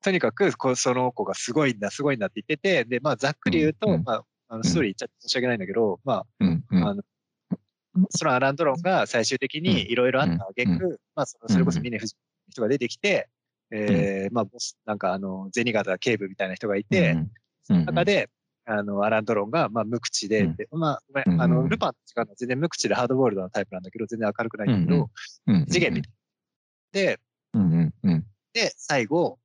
[0.03, 6.27] とにかくこその子がすごいんだ、すごいんだって言ってて、で、まあ、ざっくり言うと、まあ、あのストーリー言っちゃって申し訳ないんだけど、まあ、
[6.71, 7.03] あの
[8.11, 13.29] そのアラン・ドロンが最終的にいろいろあったあげく、まあ、そのそれこそ峰不二の人が出てきて、
[13.71, 17.17] えー、まあ、ボス、なんかあの、銭形警部みたいな人がいて、
[17.69, 18.31] 中で、
[18.65, 25.11] あの、アラン・ドロンが、まあ、無口で、でまあ、ごめん、あの、ルパンと違うのは全然無口でハードボールドなタイプなんだけど、全然明るくないんだけど、
[25.69, 26.13] 次元みたい
[26.93, 27.21] で、
[28.53, 29.39] で、最後、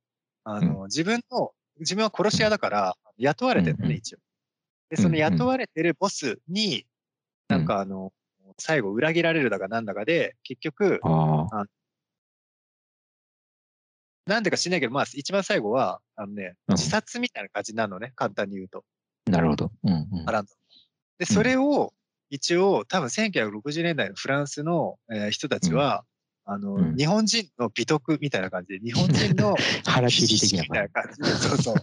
[0.44, 4.18] あの、自分の、自分は殺し屋だから、雇われてるのね、一応。
[4.90, 6.86] で、その雇われてるボスに、
[7.48, 8.12] なんかあの、
[8.58, 11.00] 最後裏切られるだかなんだかで、結局、
[11.52, 11.64] あ
[14.26, 18.84] なんでか知んないけど、まあ、一番最後は、あのね、自殺みたいな感じになるのね、簡単に言うと。
[19.26, 19.70] なるほど。
[19.84, 20.46] うんうん、
[21.18, 21.92] で、それを、
[22.30, 26.04] 一応、多分1960年代のフランスの、えー、人たちは、
[26.44, 29.54] あの、うん、日本人の美徳みたいな感じで、日本人の
[29.84, 31.76] 腹切り的な感じで、 そうそう。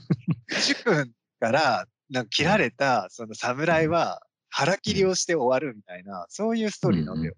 [0.60, 7.36] 主君からなんか切られたその侍は腹切りをして終わるみたいな、そういうストーリーなんだよ。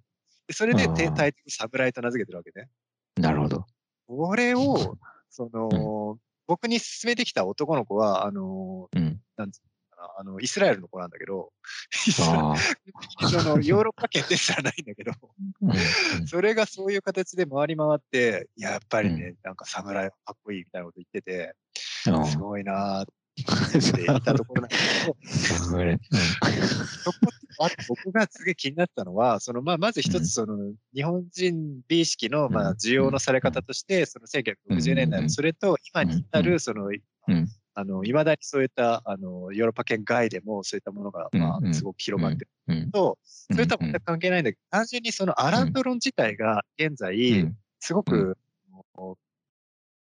[0.47, 2.69] でそれでタイトル侍と名付けてるわけね。
[3.17, 3.65] なるほど。
[4.17, 4.97] これを、
[5.29, 9.61] その、僕に勧めてきた男の子は、あの、うん、なんつう
[10.17, 11.51] あの、イスラエルの子なんだけど、
[11.91, 12.23] そ
[13.43, 15.11] のヨーロッパ圏ですらないんだけど、
[16.27, 21.55] それがそういう形で回り回って、やっぱりね、なんか侍かっこいいみたいなこと言ってて、
[22.29, 25.15] すごいなーっていたところなんだけど、
[27.03, 27.17] そこ
[27.59, 36.89] あと僕がすげえ気になったのは、そのまあまず一つその日本人美意識のまあ需要のされ方として、その1960年代のそれと今に至るその
[37.73, 48.37] あの、いまだにそういった、あの、ヨーロッパ圏外でもそういったものが、まあ、すごく広まってると、それとは全く関係ないんだけど、単純にそのアランドロン自体が現在、すごく、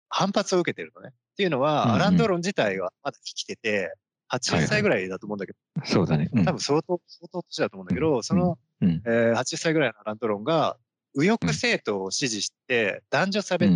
[0.08, 1.12] 反発を受けてるのね。
[1.32, 3.94] っていうのは、アランドロン自体はまだ生きてて、
[4.30, 6.30] 80歳ぐらいだと思うんだけど、そうだね。
[6.44, 10.76] 多分相当、相当年だと思うんだけど、その、えー、80歳ぐらいのアランドロンが、
[11.14, 13.70] 右翼政党を支持して男女差別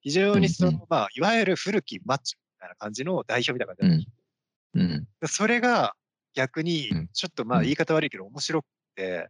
[0.00, 4.08] 非常にその、まあ、いわゆる古きマッチョみたいな感じの代表みたいな感じ
[4.74, 5.94] うん、それが
[6.34, 9.28] 逆に、ちょっとまあ言い方悪いけど面白くて、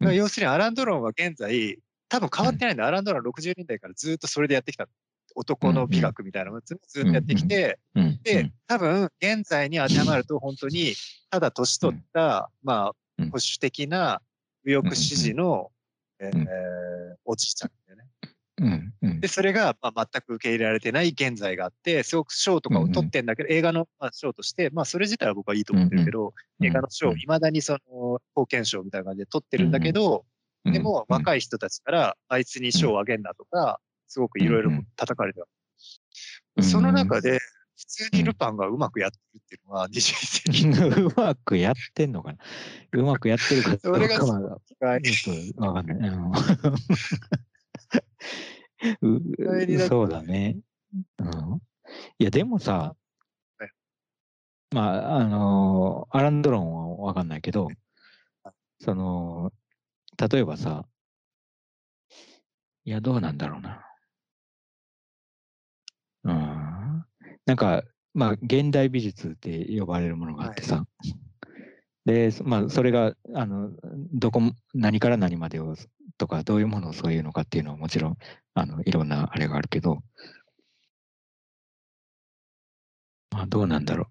[0.00, 1.78] 要するにアラン・ドロンは現在、
[2.08, 2.86] 多分変わってないんだ。
[2.86, 4.86] アラン・ドロン60年代からずっとそれでやってきた。
[5.34, 7.78] 男の美学みたいなのをずっとやってきて、
[8.22, 10.94] で、多分現在に当てはまると本当に、
[11.30, 14.20] ただ年取った、まあ、保守的な
[14.64, 15.70] 右翼支持の、
[16.18, 18.08] えー、おじいちゃんだよね。
[18.58, 26.26] うんうん、で、それが、まあ、全く受け入れられてない現在があって、すごく賞とかを取ってんだけど、うんうん、映画の賞として、まあ、それ自体は僕はいいと思ってるけど、うん
[26.60, 30.26] うん、映画の賞、いまだにその、貢献賞みたいな感じで取ってるんだけど、
[30.64, 35.46] うんうん、でも、若い人たちから、あいつに賞をあげんなとか、すごくいろいろ叩かれてうん
[36.56, 37.38] うん、その中で、
[37.78, 40.66] 普通にルパンがうまくやってるっていうのは、21世紀。
[41.06, 42.38] うまくやってんのかな？
[42.92, 46.10] うまくやってるかどうか は、わかんない。
[49.88, 50.58] そうだね。
[51.18, 51.62] うん。
[52.18, 52.96] いや、でもさ、
[53.58, 53.70] はい、
[54.74, 57.68] まあ、あのー、アランドロンはわかんないけど、
[58.80, 59.52] その、
[60.30, 60.84] 例えばさ、
[62.84, 63.89] いや、どうなんだろうな。
[66.24, 67.04] うん。
[67.46, 67.82] なんか、
[68.14, 71.14] まあ、現代美術って呼ばれるものがあってさ、はい、
[72.04, 73.70] で、まあ、それが、あの、
[74.12, 74.40] どこ、
[74.74, 75.76] 何から何までを
[76.18, 78.16] とか、どういうものをそういうのかっていうのはもちろん、
[78.54, 80.02] あの、いろんなあれがあるけど、
[83.30, 84.06] まあ、どうなんだろう。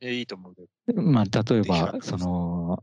[0.00, 1.02] え、いいと思うけど。
[1.02, 2.82] まあ、例えば、その、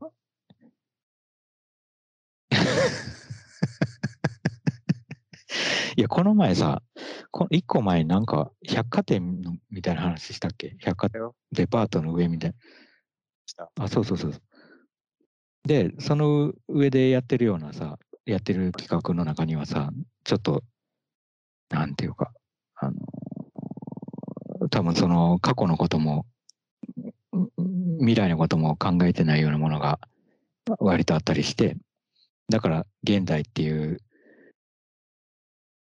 [6.00, 6.82] いや、この前さ、
[7.30, 10.78] こ一個前なんか百貨店のみたいな話したっけ？
[10.80, 12.54] 百貨店、デパートの上みたい
[13.58, 13.68] な。
[13.84, 14.34] あ、そうそうそう。
[15.68, 19.90] で、その上でやってるようなさ、やってる企画の中にはさ、
[20.24, 20.64] ちょっと、
[21.70, 22.32] なんていうか、
[22.76, 22.90] あ
[24.62, 26.26] の、多分その過去のことも、
[28.00, 30.00] 未来のことも考えてないようなものが
[30.80, 31.76] 割とあったりして、
[32.48, 34.00] だから現代っていう、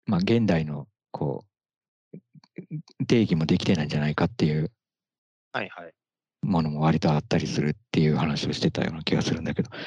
[0.09, 1.45] まあ現代のこ
[3.07, 4.71] 定義もできてないんじゃないかっていう
[5.51, 5.93] はいはい。
[6.41, 9.85] ものも割とあったりするっていう話をしてたような気がするんだけど、だか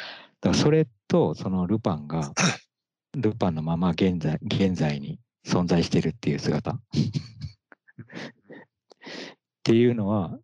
[0.48, 2.32] らそれとそのルパンが、
[3.16, 6.80] ルパンのまま現在現在に存在してるっていう姿っ
[9.62, 10.38] ていうのは、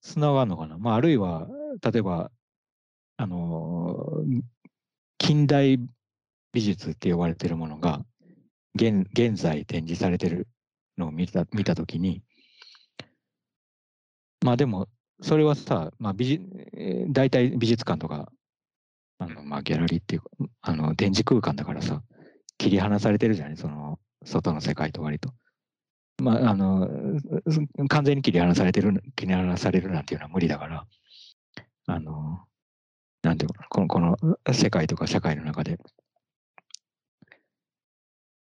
[0.00, 0.78] つながるのかな。
[0.78, 1.48] まあ、あるいは、
[1.82, 2.30] 例えば、
[3.16, 4.42] あのー
[5.20, 5.78] 近代
[6.52, 8.04] 美術って呼ばれてるものが、
[8.78, 10.46] 現現在展示されてる
[10.96, 12.22] のを見た見たときに、
[14.44, 14.88] まあでも、
[15.20, 16.40] それはさ、まあ美
[17.08, 18.30] 大体美術館とか、
[19.18, 20.30] あのまあギャラリーっていうか、
[20.62, 22.02] あの展示空間だからさ、
[22.56, 25.32] 切り離されてるじゃない、その外の世界と割と。
[26.20, 26.88] まあ、あの、
[27.48, 30.86] す完全に切り離されてる、切り離されるなんていうのは無理だから、
[31.86, 32.40] あの、
[33.22, 34.16] なんていうのこの、この
[34.52, 35.78] 世界とか社会の中で、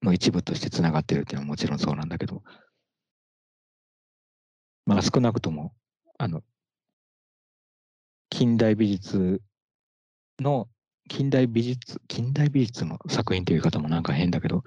[0.04, 2.44] の一部としてつながってるっていうのはもちろんそうなんだけど、
[4.86, 5.74] まあ少なくとも、
[6.18, 6.42] あの、
[8.30, 9.42] 近代美術
[10.40, 10.70] の、
[11.10, 14.64] 近代美術、近代美術の作品という方もなんか変だけど、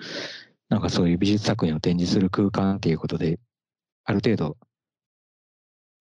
[0.68, 3.38] なんかそういう美術作品を展示する空間っていうことで、
[4.04, 4.56] ある程度、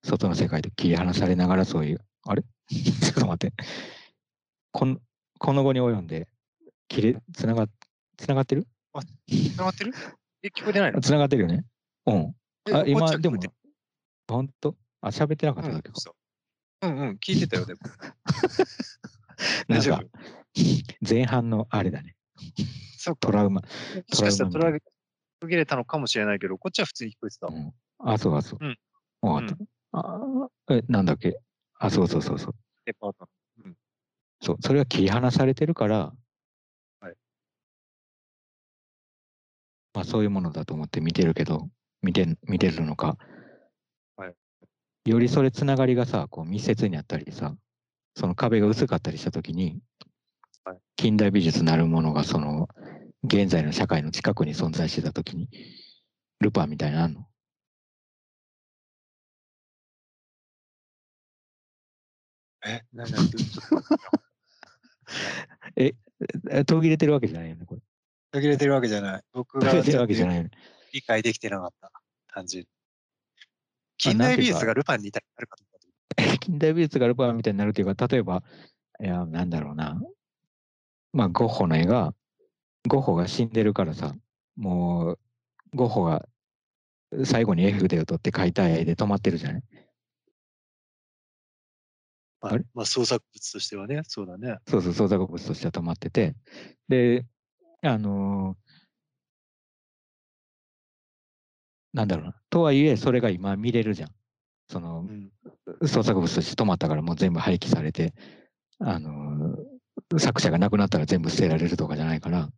[0.03, 2.43] 外の世界と切り離されながらそういう、あれ？
[2.69, 3.53] ちょっと待って。
[4.71, 4.99] この、
[5.39, 6.27] この後に及んで、
[6.87, 7.67] 切れ、つなが、
[8.17, 8.67] つながってる？
[9.27, 9.93] つながってる？
[10.43, 11.01] え、聞こえてないの？
[11.01, 11.65] つながってるよね。
[12.05, 12.35] うん。
[12.69, 13.53] えあ、今、でもは聞こえてる、
[14.27, 14.75] ほんと？
[15.01, 15.99] あ、喋ってなかっうんただけか。
[15.99, 17.79] そううんうん、聞いてたよ、でも。
[19.67, 20.03] 大丈か、
[21.07, 22.15] 前半のあれだね。
[22.97, 23.27] そうか。
[23.27, 23.61] トラウマ。
[23.61, 23.67] も
[24.13, 24.79] しかしたらトラウマ
[25.41, 27.47] 途切れたのかもしれないけど、こっちは普通に聞こえてた。
[27.47, 27.73] うん。
[27.99, 28.65] あ、そうあ、そう。
[28.65, 28.77] うん。
[29.91, 31.39] あえ、なんだっけ？
[31.79, 32.55] あ、そうそうそうそう。
[32.85, 33.27] デパート
[34.41, 36.13] そう、それは切り離されてるから、
[39.99, 41.67] まあそういうものだと思って見てるけど、
[42.01, 43.17] 見て見てるのか、
[44.15, 44.33] はい。
[45.09, 47.53] よりそれつながりがさ、こう密接にあったりさ、
[48.15, 49.81] その壁が薄かったりしたときに、
[50.63, 50.77] はい。
[50.95, 52.69] 近代美術なるものがその
[53.25, 55.49] 現在の社会の近くに存在してたときに、
[56.39, 57.27] ルパンみたいなの
[62.65, 63.29] え、なになに
[65.75, 65.93] え
[66.63, 67.81] 途切れてるわけじゃないよね、これ。
[68.31, 69.23] 途切れてるわけじゃない。
[69.33, 70.49] 僕途切れてるが。
[70.91, 71.91] 理解できてなかった。
[72.27, 72.67] 単純に。
[73.97, 76.37] 近代美術がルパンに至るかと思った。
[76.37, 78.43] 近代美術がルパンみたいになるというか、例えば、
[79.01, 80.01] いや、なんだろうな。
[81.11, 82.13] まあ、ゴッホの絵が、
[82.87, 84.15] ゴッホが死んでるからさ、
[84.55, 85.19] もう、
[85.75, 86.27] ゴッホが
[87.25, 89.63] 最後に絵筆を取って描いた絵で止まってるじゃない
[92.41, 92.63] まあれ？
[92.73, 94.57] まあ、創作物としてはね、そうだね。
[94.67, 96.35] そうそう、創作物としては止まってて。
[96.87, 97.25] で、
[97.81, 98.69] あのー
[101.91, 102.35] なんだろうな。
[102.51, 104.09] とはいえ、それが今見れるじゃん。
[104.67, 105.87] そのう、ん。
[105.87, 108.13] 創作物として止まったからもう全部廃棄されて、
[108.79, 109.79] あのー
[110.17, 112.49] 作者が亡くなったら全部捨てられるとかじゃないから、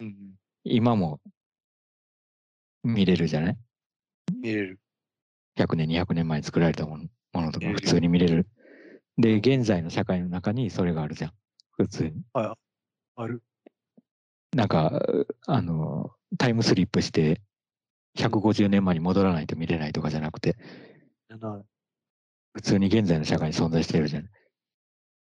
[0.00, 0.34] うんうん。
[0.64, 1.20] 今も
[2.82, 3.56] 見れるじゃない？
[4.42, 4.80] 見れる。
[5.56, 8.48] 100年、200年前に作られたものものとか普通に見れる。
[9.16, 11.32] で、現在の社会の中にそれがあるじゃん。
[11.72, 12.22] 普通に。
[12.34, 12.54] あ
[13.26, 13.42] る。
[14.56, 15.02] なんか、
[15.46, 17.42] あの、タイムスリップして、
[18.16, 20.56] 150年前に戻らないと見れないとかじゃなくて、
[21.28, 21.62] な
[22.54, 24.28] 普通に現在の社会に存在してるじゃん。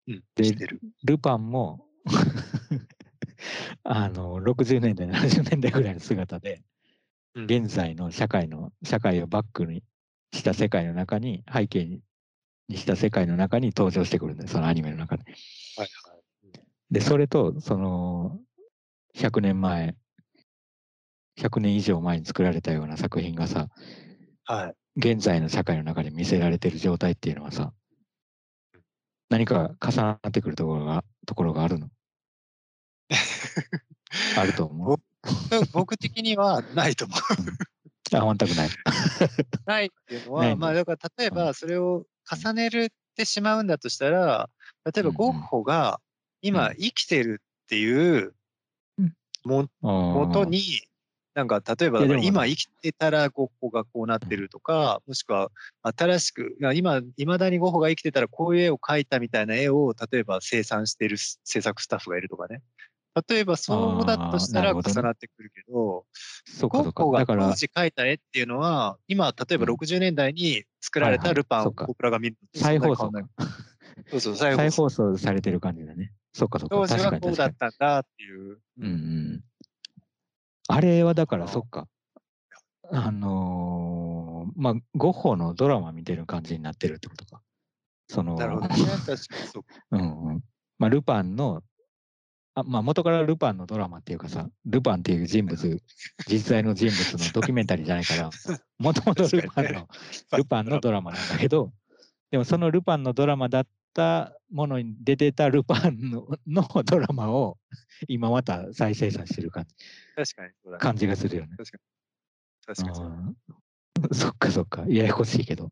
[0.08, 0.24] うん。
[0.34, 0.56] で。
[1.04, 1.86] ルパンも、
[3.84, 6.56] あの、60年代、70年代ぐらいの姿で、
[7.36, 9.84] うん現在の社会の、社会をバックに
[10.32, 12.02] した世界の中に、背景に
[12.66, 15.22] にした世界の中に登場してくるんだよ、そのアニメの中で。
[15.22, 15.34] はい
[15.78, 16.60] はい。
[16.90, 18.40] で、それと、その、
[19.14, 19.96] 100年前、
[21.38, 23.68] 100年以上前に作られたような作品がさ、
[24.44, 24.74] はい。
[24.96, 27.72] 現在の社会の中で見せられてる状態っていうのはさ、
[29.30, 31.88] 何か重なってくるところが、ところがあるの？
[34.36, 34.98] あると思う？
[35.72, 37.18] 僕的にはないと思う。
[38.12, 38.70] あ、全くない。
[39.66, 44.50] ないっていうのは、まあだから例えばそれを重ねるってしまうんだとしたら、
[44.84, 46.00] 例えばうんうんゴッホが
[46.42, 48.34] 今生きてるっていううん
[49.44, 50.62] もも元に、
[51.34, 55.50] なんか例えば今生きてたらゴッホがこうなってるとか、もしくは
[55.82, 62.62] 新しく、今、いまだにゴッホが生きてたらこういう絵を描いたみたいな絵を例えば生産してる制作スタッフがいるとかね。
[63.28, 66.04] 例えばそうだとしたら重なってくるけど、
[66.46, 67.02] そうかそうか。
[67.02, 67.10] ゴッホ。
[67.12, 67.48] がだから。
[67.48, 69.70] 当、時描いた絵っていうのは、今、例えばうん。
[69.74, 73.10] 60年代に作られたルパンを僕らが見ると再放送。
[74.10, 74.70] そうそう、再。
[74.70, 76.12] 放送されてる感じだね。
[76.32, 76.76] そっかそっか。
[76.76, 77.52] 当時はこうだっ。
[77.54, 78.60] たんだっていう。
[78.78, 79.44] うんうん。
[80.68, 81.88] あれはだからそっか。
[82.92, 87.40] あのまあ、ゴッホのドラマ見てる感じになってるってことか。
[88.08, 88.74] その、なるほどね。
[88.76, 89.18] 確かに
[89.52, 89.64] そう。
[89.92, 90.44] うんうん。
[90.78, 91.62] まあ、ルパンの、
[92.54, 95.82] あまあ、元からルパンのドラマっていうかさ、ルパンっていう人物、
[96.26, 98.30] 実在の人物の ドキュメンタリーじゃないから、
[98.78, 99.88] もともとルパンの、
[100.36, 101.72] ルパンのドラマなんだけど、
[102.32, 107.58] でもそのルパンのドラマだったものに出てたルパンの のドラマを
[108.08, 109.74] 今また再生産してる感じ
[110.16, 110.80] 確かにそうだね。
[110.80, 111.56] 感じがするよね。
[111.56, 112.76] 確かに。
[112.76, 113.36] 確かに
[114.12, 115.70] そっかそっか、ややこしいけど。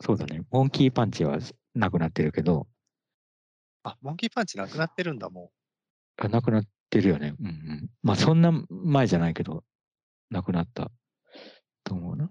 [0.00, 1.38] そうだね、モンキーパンチは
[1.74, 2.68] なくなってるけど、
[3.82, 5.52] あ、モンキーパンチなくなってるんだ、も
[6.16, 7.34] あなくなってるよね。
[7.38, 7.90] うんうん。
[8.02, 9.64] まあそんな前じゃないけど、
[10.30, 10.90] なくなった
[11.84, 12.30] と思うな。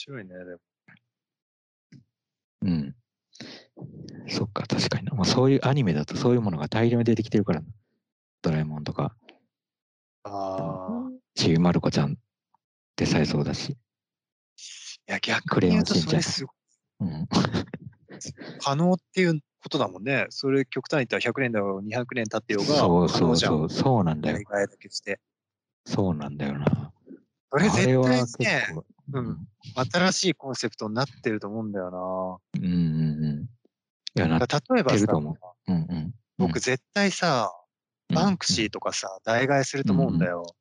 [0.00, 0.60] 白いね、でも。
[2.62, 2.96] うん。
[4.28, 5.14] そっか、確かにな。
[5.14, 7.66] まあそういうアニメだとそういうものが大量に出てきてるからな。
[8.42, 9.14] ドラえもんとか、
[10.24, 11.10] ああ。
[11.34, 12.16] ちびまる子ちゃんっ
[12.96, 13.70] てさえそうだし。
[13.70, 13.76] い
[15.06, 16.56] や、逆に言うとそれすごい
[17.00, 17.28] うん。
[18.60, 20.26] 可能っていうことだもんね。
[20.30, 23.52] それ極端に言ったら100年だろう、200年経ってようが、そう可能じゃん。
[23.52, 24.38] そうそう、そうなんだよ。
[25.86, 26.92] そうなんだよな。
[27.50, 29.48] それ絶あれは対結ね、構、うん
[29.92, 33.42] 新しいコンセプトになってると思うんだようんうんうん。
[33.42, 33.46] い
[34.14, 34.36] や、なな。
[34.36, 35.06] っだから例えばさ
[35.68, 35.90] うんうん。
[35.90, 37.52] うん僕絶対さ、
[38.14, 40.42] バンクシーとかさ、代替えすると思うんだよ。
[40.42, 40.60] うん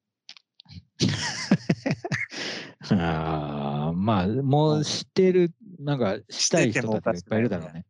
[2.92, 7.86] ああ、まあ、もう知ってる、なんか、したい人たちがいっぱいいるだろうね。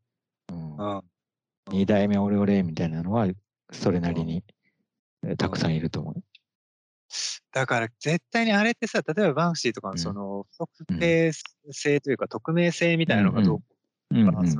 [0.51, 1.01] うんうん。
[1.71, 3.27] 二代目オレオレみたいなのは、
[3.71, 4.43] それなりに
[5.23, 6.23] えたくさんいると思う。
[7.51, 9.97] だから絶対にあれってさ、例えばバンクシーとかのうん。
[9.99, 11.31] その不特定
[11.71, 13.61] 性というか匿名性みたいなのがどう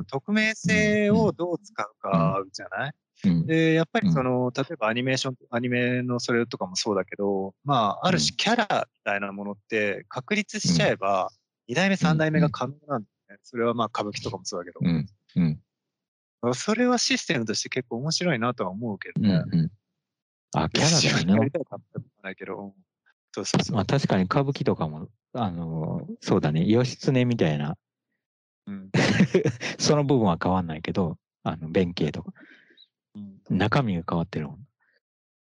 [0.04, 2.92] 匿名性をどう使うかじゃない、
[3.26, 3.46] うん。
[3.46, 11.30] で、やっぱりその、例えばアニメーション、アニメのそれとかもそうだけど、まあ、ある種キャラみたいなものって確立しちゃえば、
[11.68, 13.38] 二代目、三代目が可能なんだよね。
[13.42, 14.80] それはまあ歌舞伎とかもそうだけど、
[16.54, 19.50] それはシステムとして結構面白いなとは思うけどうん。
[19.50, 19.68] ね。
[20.54, 20.62] うん。
[20.62, 21.50] あ、キャラだよね
[23.32, 23.76] そうそうそう。
[23.76, 27.76] まあ確かに歌舞伎とかも、あのーそうだね、義経みたいな、
[28.66, 28.90] うん。
[29.78, 32.32] その部分は変わんないけど、あの弁慶とか、
[33.14, 33.18] う
[33.54, 33.58] ん。
[33.58, 34.66] 中身が変わってるもん。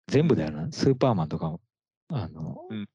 [0.09, 1.61] 全部だよな、スーパーマンとかも、
[2.09, 2.89] あの、うん。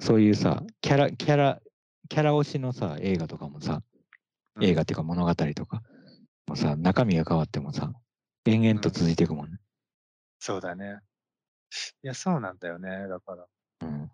[0.00, 1.60] そういうさ、キャラ、キャラ、
[2.08, 3.82] キャラ推しのさ、映画とかもさ、
[4.56, 4.64] うん。
[4.64, 5.82] 映画っていうか物語とか
[6.46, 7.92] もさ、中身が変わってもさ、
[8.44, 9.57] 延々と続いていくもんね。
[10.38, 11.00] そうだね。
[12.02, 13.08] いや、そうなんだよね。
[13.08, 13.46] だから、
[13.88, 14.10] うん。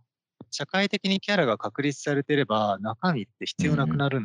[0.51, 4.25] 社会的にキャラが確立されてれば、中身って必要なくなるん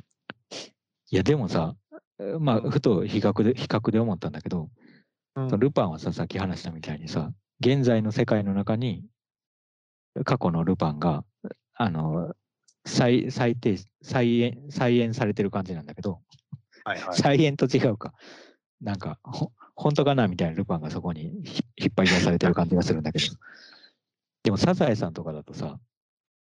[1.12, 1.76] いや、でもさ、
[2.20, 4.70] えまあ、うんふと比較で、比較で思ったんだけど、
[5.36, 7.32] うんルパンはさ、さっき話したみたいにさ、
[7.62, 9.06] 現在の世界の中に、
[10.26, 11.24] 過去のルパンが、
[11.74, 12.36] あの、
[12.86, 16.22] 再、再定、再演、再演されてる感じなんだけど、
[16.84, 17.16] はいはい。
[17.16, 18.14] 再演と違うか。
[18.82, 23.26] なんか、ほ本当かなみたいなルパンがそこにひ引っ張り出されてる感じがするんだけど。
[24.44, 25.80] でも、サザエさんとかだとさ、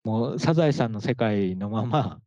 [0.03, 2.19] もうサザエさんの世界のまま、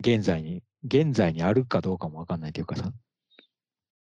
[0.00, 2.90] 現在に、現在にあるかどうかもわかんないというかさ、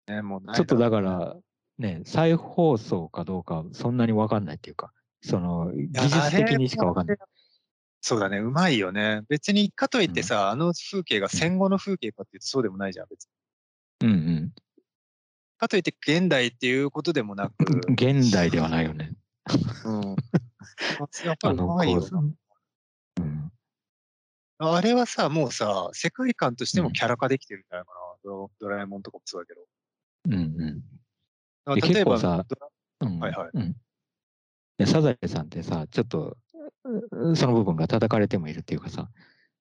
[0.07, 1.38] ね、もうちょっとだろから、
[1.77, 7.17] ね、再放送かどうか、そんなにわかんないっていうか、その、技術的にしかわかんない。
[8.01, 9.21] そうだね、うまいよね。
[9.29, 13.29] 別に、かといってさ、あの風景が戦後の風景かっていうとそうでもないじゃん、別
[14.01, 14.09] に。
[14.09, 14.62] うんうん。
[15.64, 19.14] かといって現代っていうことでもなく、現代ではないよね。
[19.86, 20.16] うん。
[21.26, 22.05] やっぱりうまいよ。
[22.11, 23.51] うん。
[24.59, 24.74] な。
[24.76, 27.99] あれはさ、もうさ、世界観としてうんもキャラ化できてるんじゃないかな。
[28.24, 29.61] ドラドラえもんとかもそうだけど。
[30.26, 31.80] うんうん。
[31.80, 32.45] 例えば、さ
[32.99, 33.76] うんはいはいうん
[34.78, 36.36] でサザエさんってさ、ちょっと、
[37.11, 39.07] うその部分が叩かれてもいるっていうかさ、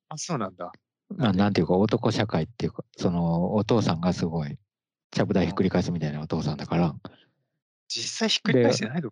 [0.09, 0.73] あ、そうなんだ。
[1.11, 4.59] まあ、なんていうか、男社会っていうか、その、お父さんがすごい、
[5.13, 6.95] ちゃぶ台ひっくり返すみたいなお父さんだから、
[7.89, 9.11] 実際ひっくり返してないの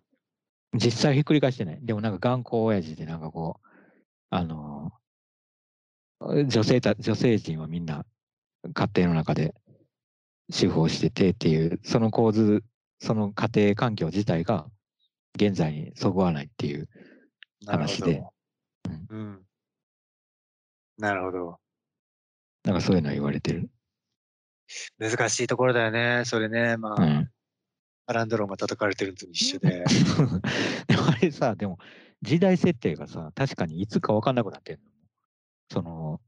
[0.73, 1.79] 実際ひっくり返してない。
[1.81, 3.67] でもなんか頑固親父で、なんかこう、
[4.31, 5.01] あのー
[6.47, 8.05] 女性た、女性陣はみんな
[8.73, 9.55] 家庭の中で
[10.51, 12.63] 主婦をしててっていう、その構図、
[12.99, 14.67] その家庭環境自体が
[15.35, 16.87] 現在にそぐわないっていう
[17.65, 18.23] なるほど話で。
[19.09, 19.41] うん。
[20.97, 21.59] なるほど。
[22.63, 23.69] なんかそういうのは言われてる。
[24.99, 26.23] 難しいところだよね。
[26.25, 26.77] それね。
[26.77, 27.29] まあ、うん。
[28.07, 29.83] アランドロンが叩かれてるのと一緒で。
[30.87, 31.77] でもあれさ、でも
[32.21, 34.83] 時代設定がさ、確かにいつか分かんなくなってんの。
[35.71, 36.21] その、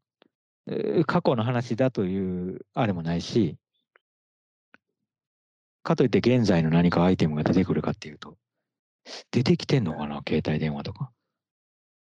[0.68, 3.58] えー過去の話だというあれもないし、
[5.84, 8.38] かといって現在の何かアイテムが出てくるかっていうと、
[9.32, 11.12] 出てきてんのかな、携帯電話とか。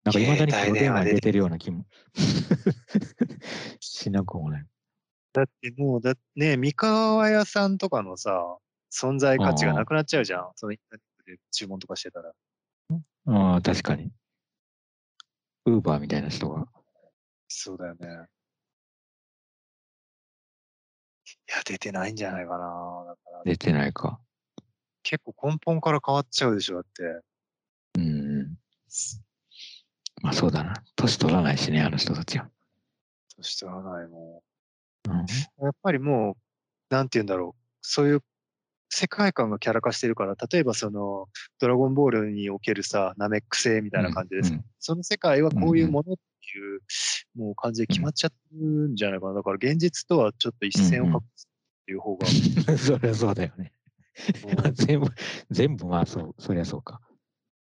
[0.04, 1.86] なんかいまだに黒電話出てるような気も
[3.80, 4.66] しなくもない。
[5.40, 8.58] だってもう、だね、三河屋さんとかのさ、
[8.92, 10.52] 存在価値がなくなっちゃうじゃん。
[10.56, 12.34] そのインターネットで注文とかしてたら。
[13.28, 14.12] ああ、確かに。
[15.66, 16.68] ウーバーみたいな人が。
[17.48, 18.08] そうだよね。
[21.28, 23.06] いや、出てないんじゃないかな。
[23.08, 24.20] だから出てないか。
[25.04, 27.22] 結構根本から変わっちゃうでしょ、だって。
[27.98, 28.58] うん。
[30.22, 30.74] まあそうだな。
[30.96, 32.50] 年取らないしね、あの人たちは。
[33.38, 34.44] 年取らないも
[35.12, 35.20] うん。
[35.22, 35.26] ん。
[35.66, 37.62] やっぱりもう、なんて言うんだろう。
[37.82, 38.24] そういう
[38.89, 41.28] 世界観がキャラ化してるから、例えばその、
[41.60, 46.80] ドラゴンボールにおけるさ、ナメック星みたいな感じです、うんその世界はこういうものっていう、
[47.36, 49.34] もう感じで決まっちゃってるんじゃないかな。
[49.34, 51.47] だから現実とはちょっと一線を画す
[51.82, 52.26] っていう方が、
[52.78, 53.74] そりゃそうだよね。
[54.74, 55.07] 全部、
[55.51, 57.01] 全部まあそう、そりゃそうか。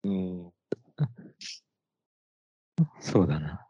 [0.02, 0.52] うん、
[3.00, 3.63] そうだな。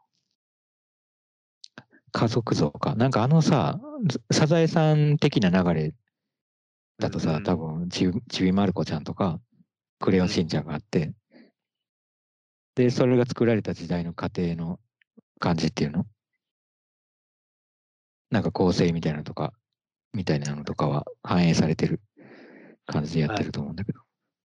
[2.15, 2.95] 家族像か。
[2.95, 3.77] なんかあのさ、
[4.31, 5.93] サザエさん的な流れ
[6.97, 9.41] だとさ、うん多分ちび、ちびまる子ちゃんとか、
[9.99, 11.11] クレヨンしんちゃんがあって、
[12.75, 14.79] で、それが作られた時代の過程の
[15.39, 16.05] 感じっていうの？
[18.31, 19.51] なんか構成みたいなのとか、
[20.13, 21.99] みたいなのとかは反映されてる
[22.85, 23.99] 感じでやってると思うんだけど。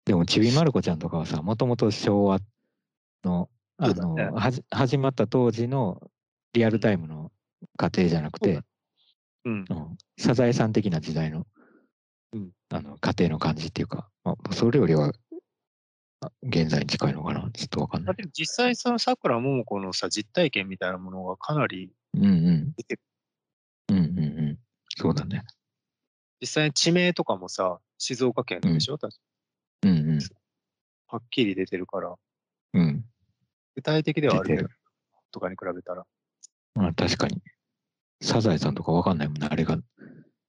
[0.06, 2.40] でも、ちびまる子ちゃんとかはさ、もともと昭和
[3.24, 3.48] の、
[3.78, 4.30] あの、ね。
[4.34, 6.02] はじ始まった当時の
[6.54, 7.32] リアルタイムの
[7.78, 8.62] 過程じゃなくて、
[9.46, 9.66] うん。
[9.70, 11.46] うん、サザエさん的な時代の,、
[12.34, 15.14] うんあの家庭の感じっていうか、まあ、それよりは
[16.22, 18.16] あ現在に近いのかなちょっとわかんない。
[18.34, 22.74] 実際その桜桃子のさ、実体験みたいなものがかなりうんうん。
[22.76, 23.02] 出てる。
[23.90, 24.12] うんうんう
[24.54, 24.60] ん。
[24.98, 25.44] そうだね。
[26.42, 29.20] 実際に地名とかもさ、静岡県でしょ、確か
[29.84, 30.20] うんうん。
[31.08, 32.16] はっきり出てるから、
[32.74, 33.06] うん。
[33.76, 34.74] 具体的ではあるけど出て、
[35.32, 36.06] とかに比べたら。
[36.76, 37.42] まあ確かに。
[38.22, 39.48] サザエさんとかわかんないもんね。
[39.50, 39.78] あれが、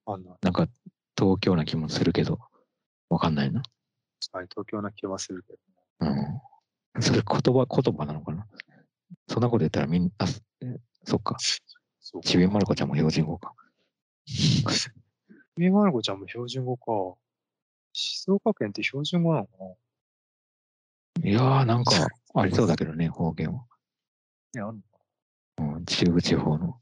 [0.07, 0.67] あんな、なんか
[1.17, 2.39] 東京な気もするけど、
[3.09, 3.63] わかんないな。
[4.33, 5.59] はい、東京な気はするけど。
[6.01, 7.03] うん。
[7.03, 8.47] それ言葉、言葉なのかな？
[9.29, 10.27] そんなこと言ったらみんな、あ、
[11.05, 11.37] そっか。
[12.01, 13.55] そうちびまる子ちゃんも標準語か。
[15.57, 17.19] みまる子ちゃんも標準語か。
[17.93, 19.53] 静岡県って標準語なのか
[21.23, 21.31] な？
[21.31, 21.93] いやー、なんか
[22.35, 23.65] ありそうだけどね、方言は。
[24.55, 24.83] いや、あんの？
[25.85, 26.81] 中部地方の。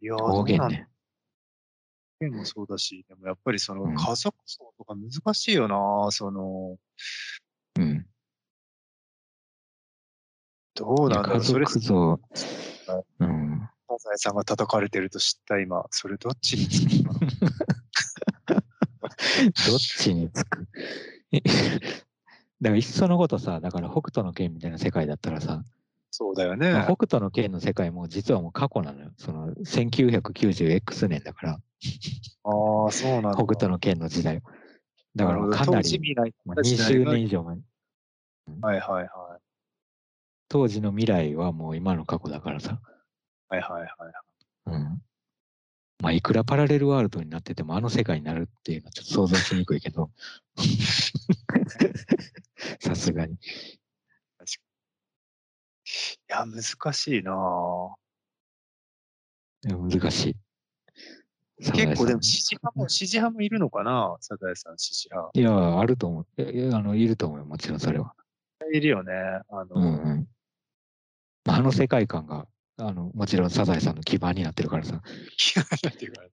[0.00, 0.88] いやー、方言ね。
[2.20, 3.96] 方言もそうだし、でもやっぱりそのうん。
[3.96, 6.78] 家族層とか難しいよな、その、
[7.78, 8.06] うん。
[10.74, 12.20] どうなんだろう、家それ、族像、
[13.20, 13.68] うん。
[13.88, 16.88] サザエさんが叩かれてると知った今、それどっちにつく
[19.68, 20.66] どっちにつく？
[22.64, 25.62] だからいっそのことさ、だから北斗の拳みたいな世界だったらさ、
[26.10, 26.72] そうだよね。
[26.72, 29.10] まあ北斗の拳の世界も実はもう過去なのよ。
[29.18, 31.58] その 1990X 年だから、あ
[32.88, 33.34] あ、そうなんだ。
[33.34, 34.40] 北斗の拳の時代。
[35.14, 37.56] だからかなり、当時未来まあ、の時代20が年以上前。
[38.62, 39.08] はいはいはい。
[40.48, 42.80] 当時の未来はもう今の過去だからさ。
[43.50, 43.90] はいはいはい。
[44.68, 45.02] うん。
[46.00, 50.10] まあ、いくらパラレルワールドになっててもあの世界になるっていうのはちょっと想像しにくいけど。
[52.80, 53.34] さすがに。
[53.34, 53.36] い
[56.28, 56.62] や、難
[56.92, 57.94] しいなぁ
[59.68, 60.36] でも難しい。
[61.58, 65.30] 結構でも、サ支持派も、支持派もいるのかなサザエさん、支持派。
[65.34, 66.42] いや、あると思う。
[66.42, 67.44] いやいや、あの、いると思うよ。
[67.44, 68.14] もちろんそれは。
[68.72, 69.12] いるよね。
[69.48, 70.28] あの、うんうん。
[71.44, 72.46] まああの世界観が、
[72.76, 74.96] あの、もちろんサザエさんの基盤になってるからさ。
[74.96, 75.00] っ
[75.92, 76.30] ていうかね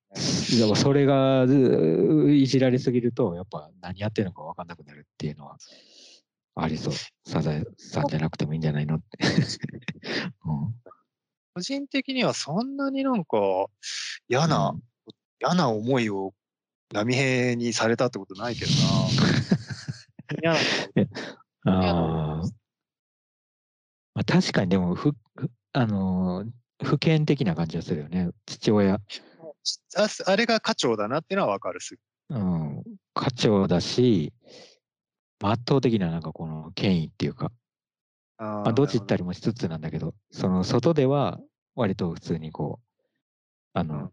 [0.60, 5.58] やっぱそれがずいじられすぎると、やっぱ何やってるのか分かんなくなるっていうのは
[6.56, 6.94] ありそう。
[7.26, 9.06] サザエさんじゃなくてもいいんじゃないのって。
[10.46, 10.76] うん
[11.54, 13.66] 個人的にはそんなになんか
[14.30, 14.82] 嫌な、うん
[15.44, 16.36] 嫌な思いを
[16.94, 18.72] 波平にされたってことないけど
[20.44, 20.60] な嫌な
[21.66, 22.44] あ
[24.14, 24.96] あ、確かにでも
[25.74, 26.50] あのー
[26.84, 28.32] 不権的な感じがするよね。
[28.48, 29.00] 父親、あ
[30.26, 31.96] あれが課長だなっていうのはわかるす
[32.30, 32.84] うん、
[33.14, 34.71] 課長だし、まあ
[35.50, 37.52] 圧倒的ななんかこの権威っていうか、
[38.38, 41.40] あまあ、どじったりもしつつなんだけど、その外では
[41.76, 42.86] 割と普通にこう、
[43.74, 44.12] あの、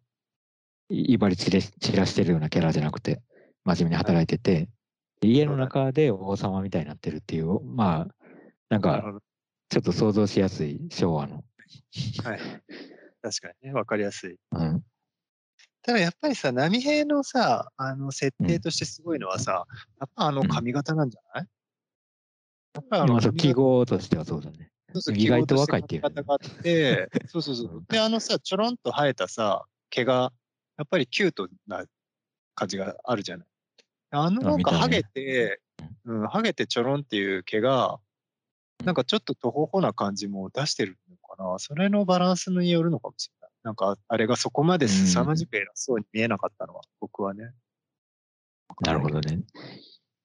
[0.91, 1.51] 威張り散
[1.97, 3.20] らしてるようなキャラじゃなくて、
[3.64, 4.68] 真面目に働いてて、
[5.20, 8.14] で家の中で王様みたいになってるっていう、まあ、
[8.68, 9.20] なんか、
[9.68, 11.45] ちょっと想像しやすい昭和の。
[12.24, 12.39] はい。
[13.20, 14.37] 確かにね、わかりやすい。
[14.53, 14.83] うん。
[15.89, 19.64] ただやっぱりさ、波平のさ、あの設定としてすごいのはさ、
[19.99, 21.49] やっぱあの髪型なんじゃない、
[22.74, 24.70] やっぱあの記号としてはそうだね。
[24.93, 26.03] そうそう意外と若いっていう。
[26.03, 27.84] 髪型があって、 そうそうそう。
[27.89, 30.30] で、あのさ、ちょろんと生えたさ、毛が、
[30.76, 31.86] やっぱりキュートな
[32.55, 33.47] 感じがあるじゃない。
[34.11, 35.62] あのなんかハゲて、
[36.05, 37.99] うん、ハゲてちょろんっていう毛が、
[38.84, 41.59] なんかちょっととほほな感じも出してるのかな。
[41.59, 43.38] それのバランスによるのかもしれ
[43.69, 47.53] なんか、あれがそこまで凄まじく偉そうに見えなかったのは、僕はね。
[48.81, 49.41] なるほどね。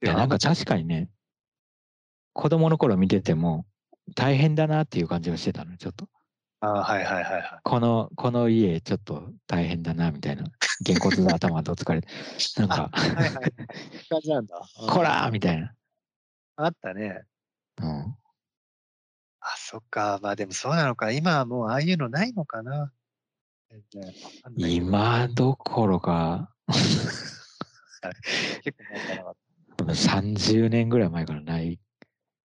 [0.02, 1.10] いや、なんか確かにね、
[2.32, 3.66] 子供の頃見てても、
[4.16, 6.08] 大変だなっていう感じがしてたの、ちょっと。
[6.62, 7.44] あはいはいはいはい。
[7.64, 10.46] この、この家、ちょっと大変だな、みたいな。
[10.86, 12.08] げんこつの頭と疲れて。
[12.58, 13.54] なんかはいはい。
[14.08, 14.62] 感じなんだ。
[14.90, 15.76] こらーみたいな。
[16.56, 17.26] あったね。
[17.82, 18.16] うん。
[19.44, 20.20] あ、そっか。
[20.24, 21.12] まあでもそうなのか。
[21.12, 22.92] 今はもうああいうのないのかな。
[24.58, 26.54] 今どころか。
[28.64, 29.24] 結構前か
[29.86, 31.80] ら30年ぐらい前からない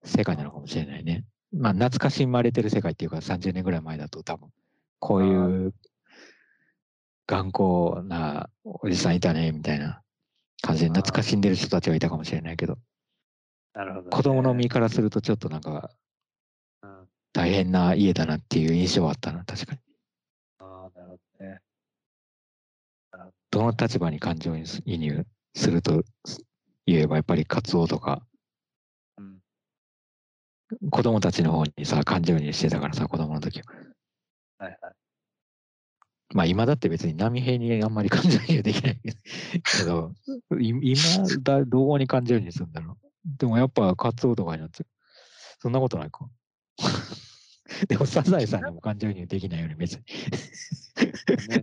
[0.04, 1.24] 世界なのかもしれないね。
[1.52, 4.50] まあ懐かしまれてる世界っていうか30年ぐらい前だと多分
[4.98, 5.74] こういう
[7.26, 10.02] 頑固なおじさんいたねみたいな
[10.62, 12.78] 感じで懐かしんでる人たちはいたかもしれないけど。
[13.74, 15.90] なるほど、ね、子供の身からするとちょっとなんか
[17.32, 19.80] 大変な家だなっていう印象はあったな、確かに。
[20.58, 21.60] ああ、なるほどね。
[23.58, 26.04] どの立場に感情移入すると
[26.86, 28.22] 言えば、やっぱりカツオとか、
[29.16, 29.40] うん、
[30.90, 33.64] 子供たちの方にさ、感情移入してたからさ、子供の時は。
[34.58, 34.92] はいはい。
[36.34, 40.12] まあ今だって別に波平にあんまり感情移入できないけど、
[40.60, 43.08] 今だ、どこに感情移入するんだろう。
[43.38, 44.86] でもやっぱカツオとかになって、
[45.60, 46.30] そんなことないか。
[47.88, 50.02] でも、サザエさんにも感情移入できないよね、別に。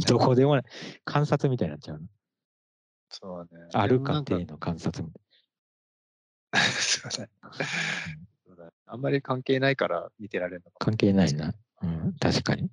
[0.08, 0.66] どこでもない。
[1.04, 2.08] 観察みたいになっちゃうの。
[3.10, 3.50] そうね。
[3.74, 5.24] ある家庭の観察みたい
[6.54, 6.62] な。
[6.72, 8.72] そうだね。
[8.86, 11.54] あんまり関係ないから見てられるのか関係ないな。
[11.82, 12.70] うん、確かに。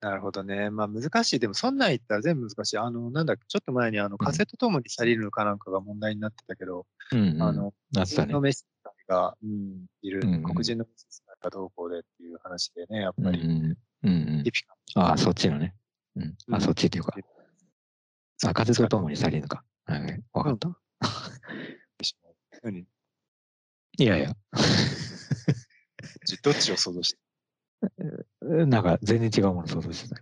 [0.00, 0.70] なるほどね。
[0.70, 1.38] まあ難しい。
[1.40, 2.78] でもそんなん言ったら全部難しい。
[2.78, 8.32] あの、なんだっけ、ちょっと前にあのカセットともに去りるかなんかが問題になってたけど、うんうん、あの、なったね。
[8.32, 13.40] のメッセージが、うん、いる、うんうん、黒人のメッセージがどうこうでっていう話でね、やっぱり。
[13.40, 14.08] うんう
[14.40, 14.44] ん。
[14.44, 15.74] ピピカああ、そっちのね。
[16.14, 16.36] うん。
[16.52, 17.14] あ、そっちっていうか。
[18.46, 19.64] あ、風とともに去りぬか。
[19.86, 20.68] はい、わかった。
[22.62, 24.32] 何いやいや。
[26.42, 27.18] どっちを想像して？
[28.66, 30.16] なんか全然違うもの想像してた。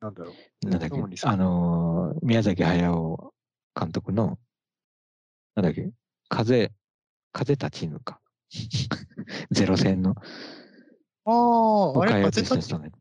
[0.00, 0.68] なんだろう。
[0.68, 0.96] なんだっけ？
[1.26, 3.32] あのー、宮崎駿
[3.78, 4.38] 監督の、
[5.54, 5.90] なんだっけ？
[6.28, 6.72] 風、
[7.34, 8.20] 風立ちぬか？
[9.50, 10.14] ゼロ戦の。
[11.24, 12.92] ああ、あれ風立ちぬ。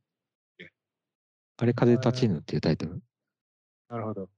[1.57, 3.01] あれ風立ちぬっていうタイトル。
[3.89, 4.29] なるほど。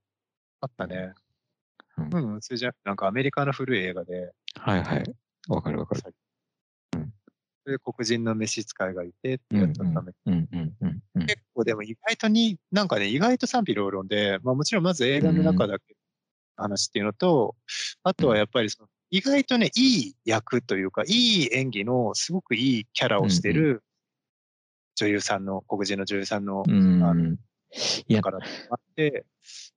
[0.60, 1.14] あったね。
[1.98, 4.34] うん、うん、それじゃなんかアメリカの古い映画で。
[4.56, 5.16] はいはい。
[5.48, 6.02] わかるわかる。
[7.66, 15.96] で黒人の召使いがいてってやったため結構でも意外とに、なんかね、意外と賛否両論で、まあもちろんまず映画の中だけ
[16.56, 17.56] 話っていうのと、
[18.04, 23.84] あとはやっぱりその、意外とね、いい役というか、いい演技のすごくいいキャラをしてる
[24.96, 27.38] 女優さんの、黒人の女優さんの、あの、
[28.10, 28.40] だから
[28.70, 29.26] あって、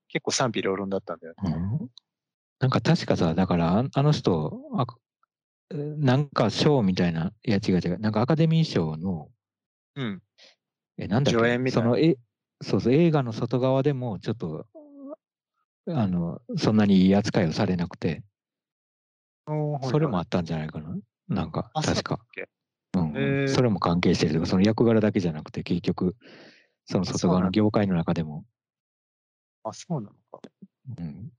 [0.09, 1.53] 結構賛否両論だったんだよね。
[1.53, 1.91] うん、
[2.61, 4.59] なんか確かさ、だからあの人、
[5.71, 9.29] なんか賞みたいな、いや違う違う、なんかアカデミー賞の、
[9.97, 10.23] うん。
[10.97, 12.17] え、なんだっけそのえ、
[12.63, 14.67] そうそう、映画の外側でもちょっと、
[15.89, 18.23] あの、そんなにいい扱いをされなくて、
[19.83, 20.97] それもあったんじゃないかな？
[21.29, 22.21] なんか、確か。
[22.95, 26.17] うん、それも関係してるとか、その役柄だけじゃなくて、結局、
[26.87, 28.45] その外側の業界の中でも。
[29.63, 30.41] あ、そうなのか。
[30.99, 31.33] うん。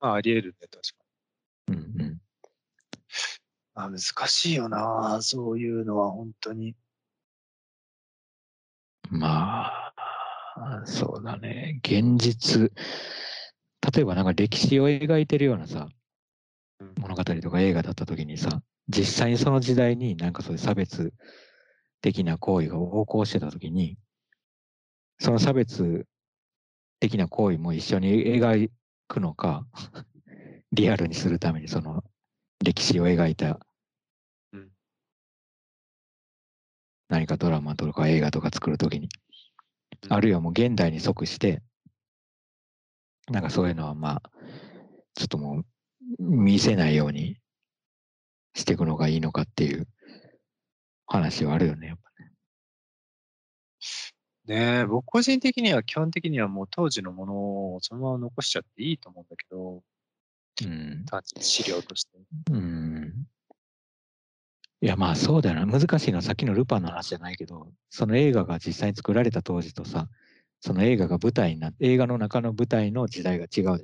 [0.00, 1.04] まあ、あり得るね、確か
[1.72, 1.76] に。
[1.76, 2.18] うんうん。
[3.74, 6.76] あ難しいよな、そういうのは本当に。
[9.10, 11.80] まあ、そうだね。
[11.82, 12.72] 現実、
[13.94, 15.88] 例えばなんか歴史を描いてるようなさ、
[17.00, 21.12] 物語とか映画だった時にさ、実際にその時代になんかそういう差別
[22.00, 23.96] 的な行為が横行してた時に、
[25.18, 26.06] その差別
[27.00, 28.70] 的な行為も一緒に描
[29.08, 29.66] くのか、
[30.72, 32.04] リアルにするためにその
[32.62, 33.60] 歴史を描いた、
[34.52, 34.70] うん、
[37.08, 39.08] 何かドラマとか映画とか作るときに、
[40.04, 41.62] うん、あるいはもう現代に即して、
[43.30, 44.30] なんかそういうのはまあ、
[45.14, 45.66] ちょっともう
[46.18, 47.36] 見せないように
[48.54, 49.88] していくのがいいのかっていう
[51.06, 52.32] 話はあるよね、やっぱね。
[54.46, 57.34] ねえ、僕個人的には基本的にはもう当時のもの
[57.74, 59.82] をそのまま残しちゃっていいと思うんだけど、
[60.62, 61.04] うん。
[61.40, 62.18] 資料として。
[62.50, 63.26] うん。
[64.80, 65.80] いや、まあそうだよな。
[65.80, 70.08] 難しいのはさっきのルパンの話じゃないけど、その映画が実際に作られた当時とさ、
[70.60, 73.78] その映画が舞台にな映画の中の舞台の時代が違うじゃん。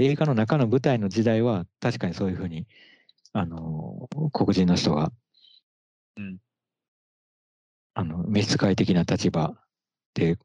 [0.00, 2.66] 映画の中の舞台の時代は確かにそういうふうに、
[3.32, 5.12] あの、黒人の人が、
[6.16, 6.38] うん。
[7.94, 9.54] あの、召使い的な立場
[10.14, 10.38] で、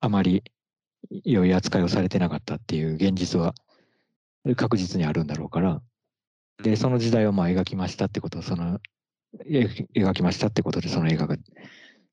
[0.00, 0.42] あまり
[1.24, 3.54] 良い扱いをされてなかったっていう現実は
[4.56, 5.82] 確実にあるんだろうから、
[6.62, 8.80] で、その時代をまあ描きましたってことを、その、
[9.44, 11.36] 描きましたってことで、その映画が、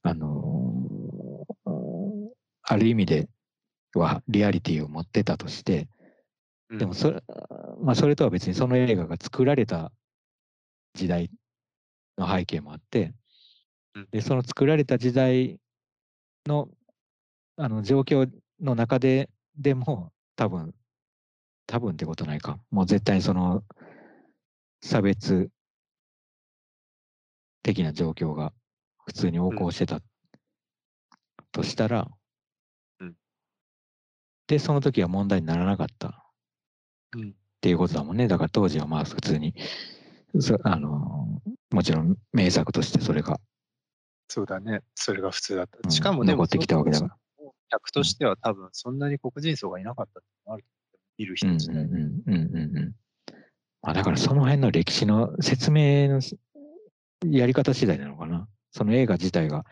[0.03, 2.29] あのー、
[2.63, 3.29] ある意味で
[3.93, 5.87] はリアリティを持ってたとして、
[6.77, 7.23] でもそれ、
[7.81, 9.91] まあ、それとは別にその映画が作られた
[10.93, 11.29] 時代
[12.17, 13.13] の背景もあって、
[14.11, 15.59] で、その作られた時代
[16.47, 16.69] の、
[17.57, 20.73] あの、状況の中で、でも、多分、
[21.67, 22.59] 多分ってことないか。
[22.71, 23.63] もう絶対にその、
[24.81, 25.49] 差別
[27.63, 28.53] 的な状況が
[29.05, 30.01] 普通に横行してた
[31.51, 32.09] としたら、
[32.99, 33.15] うん、
[34.47, 36.22] で、その時は問題にならなかった、うん、
[37.17, 38.27] っていうことだもんね。
[38.27, 39.55] だから当時はまあ普通に、
[40.63, 41.41] あの
[41.71, 43.39] もちろん名作としてそれが。
[44.27, 44.81] そうだね。
[44.95, 45.89] それが普通だった。
[45.89, 47.17] しかもね、残ってきたわけだから。
[47.69, 50.65] 客としては多分そんなに黒人層がいなかったってある
[51.17, 51.79] いる人たちね。
[51.81, 52.95] うんうんうんうんうん。
[53.81, 56.21] まあ、だからその辺の歴史の説明の
[57.25, 58.47] やり方次第なのかな。
[58.71, 59.65] その映画自体が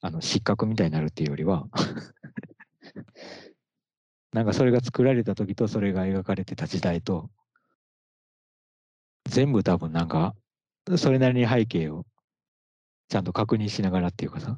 [0.00, 1.66] あの失格みたいになるっていうよりは
[4.38, 7.28] なんかそれが作られた時とそれが描かれてた時代と
[9.28, 10.36] 全部多分なんか
[10.96, 12.06] それなりに背景を
[13.08, 14.56] ちゃんと確認しながらっていうかさ。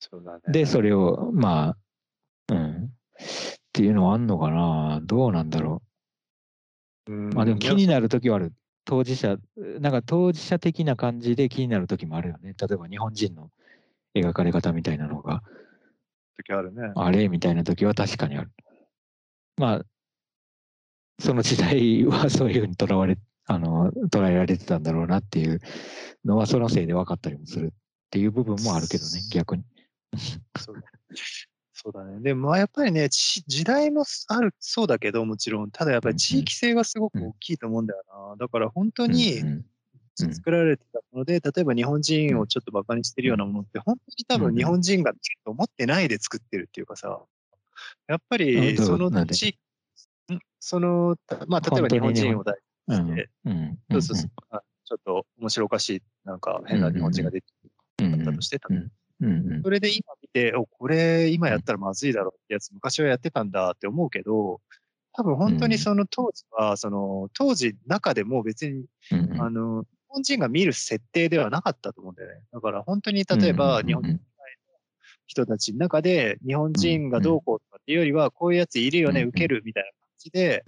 [0.00, 0.40] そうだね。
[0.48, 1.76] で、それをま
[2.48, 2.84] あ、うん。
[2.84, 2.88] っ
[3.74, 5.00] ていうのはあんのかな？
[5.02, 5.82] どうなんだろ
[7.06, 7.12] う。
[7.12, 8.54] まあでも気になる時はある。
[8.86, 9.36] 当事者、
[9.78, 12.54] なんか当事者的な感じで気になる時もあるよね。
[12.58, 13.50] 例えば日本人の
[14.14, 15.42] 描かれ方みたいなのが。
[16.38, 16.92] 時あるね。
[16.94, 17.28] あれ？
[17.28, 18.50] みたいな時は確かにある。
[19.56, 19.84] まあ、
[21.18, 25.60] その時代はそういうふうにとらわれ、あの、捉えられてたんだろうなっていう
[26.24, 27.70] のはそのせいで分かったりもするっ
[28.10, 29.64] ていう部分もあるけどね、逆に。
[30.58, 30.76] そう。
[31.78, 32.20] そうだね。
[32.20, 38.36] でも、まあ、やっぱりね、時代もある、そうだけど、もちろん、ただやっぱり地域性がすごく大きいと思うんだよな。
[38.38, 39.42] だから本当に
[40.16, 47.20] 作られてたもので、例えば日本人をちょっとバカにしてるようなものって、本当に多分日本人がと思ってないで作ってるっていうかさ、
[48.08, 49.58] やっぱりその地域、
[50.60, 51.16] その、
[51.48, 52.56] まあ、例えば日本人を大
[52.88, 53.30] 事にして、
[53.90, 54.30] そうそうそう、
[54.84, 57.46] ちょっと面白おかしい、なんか変な日本人が出て
[58.24, 58.60] たとして、
[59.62, 64.60] それで今見て、お、これ今やったらまずいだろうってやつ、昔はやってたんだって思うけど、
[65.12, 68.84] 多分本当にその当時は、その当時中でも別に、
[69.38, 72.42] あの、日本人が見る設定ではなかったと思うんだよね。
[72.52, 74.18] だから本当に例えば日本人の
[75.26, 80.64] 人たちの中で日本人がどうこうとかっていうよりは、こういうやついるよね、受けるみたいな感じで、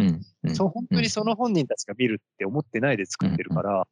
[0.54, 3.86] そう本当にその本人たちが見るって思ってないで作ってるから、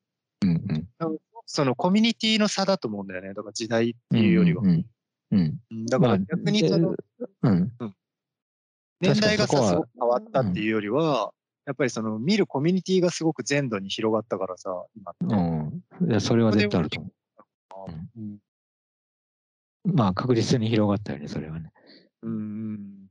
[1.46, 3.28] そのコミュニティの差だと思うんだよね。
[3.28, 4.62] だから時代っていうよりは。
[5.88, 6.94] だから逆にその、
[7.42, 7.72] うん、
[9.00, 11.32] 年代がさ、すごく変わったっていうよりは、
[11.66, 15.12] やっぱりその見るコミュニティがすごく全土に広がったからさ、今。
[15.12, 15.34] って。
[16.00, 16.10] うん。
[16.10, 17.90] いや、それは絶対あると思う。
[18.18, 18.38] うん、
[19.86, 21.70] まあ、確実に広がったよね、それはね。
[22.22, 23.06] うん。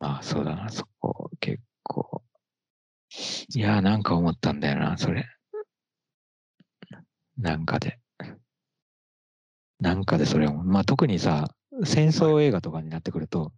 [0.00, 2.22] まあ、そうだな、そこ、結構。
[3.54, 5.26] いや、なんか思ったんだよな、それ。
[7.38, 7.98] なんかで。
[9.78, 11.54] なんかでそれを、まあ特にさ、
[11.84, 13.52] 戦争映画とかになってくると、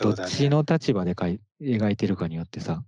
[0.00, 2.82] どっちの立場でかい描いてるかによってさ、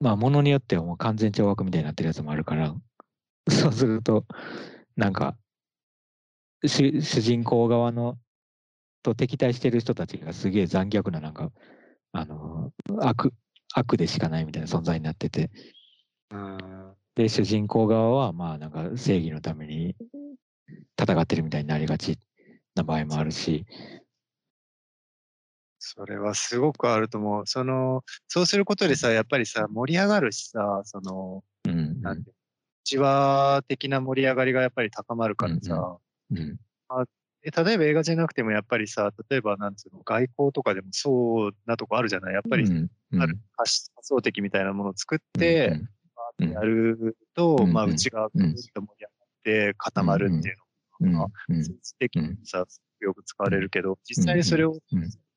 [0.00, 2.74] まあものによってはもう完全懲悪みたいになってるやつもあるから、
[3.50, 4.26] そうすると、
[4.96, 5.36] なんか、
[6.64, 8.18] 主人公側の
[9.02, 11.50] と敵対してる人たちがすげえ残虐ななんか、
[12.12, 13.34] あの、悪、
[13.74, 15.50] 悪でしかないみたいな存在になってて、
[17.14, 19.96] で、主人公側は、まあ、なんか正義のために
[21.00, 22.18] 戦ってるみたいになりがち
[22.74, 23.66] な場合もあるし。
[25.84, 27.46] それはすごくあると思う。
[27.46, 32.30] その、そうすることでさ、やっぱりさ、盛り上がるしさ、その、うん、なんて、
[32.84, 35.98] 内輪的な盛り上がりがやっぱり高まるからさ、
[36.30, 36.56] うん、うん。
[36.88, 37.04] あ
[37.42, 42.34] 例えば映画じゃなくてもやっぱりさ、例えばなんつうの、外交とかでもそうなとこあるじゃない？
[42.34, 42.64] やっぱり、
[43.18, 45.80] ある発想的みたいなものを作って、
[46.38, 52.64] やると、まあ、内側がぐっと盛り上がっって固まるっていうのが、政治的にさ、
[53.00, 54.78] よく使われるけど、実際にそれを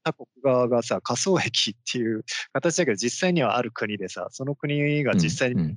[0.04, 2.24] 他国側がさ、仮想駅っていう
[2.54, 5.76] 形だけど、実際にはある国でさ、その国が実際に、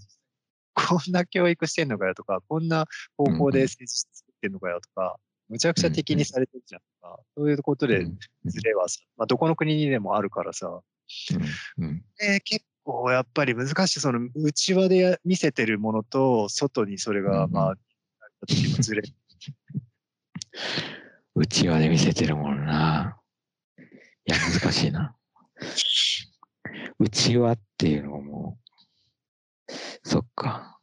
[0.89, 5.17] こんな教育してんのかよとか、こんな方法で政治作ってんのかよとか、
[5.49, 8.07] むちゃくちゃ敵にされてるじゃんとか、そういうことで
[8.45, 10.81] ズレはさ、まあ、どこの国にでもあるからさ、
[12.21, 17.75] え結構やっぱり難しい、その内輪で見せてるものと、外にそれが、まあ、
[18.47, 19.03] ずれ。
[21.35, 23.19] 内輪で見せてるものな。
[23.79, 25.17] いや、難しいな。
[26.99, 28.59] 内輪っていうのも、
[30.03, 30.79] そっか。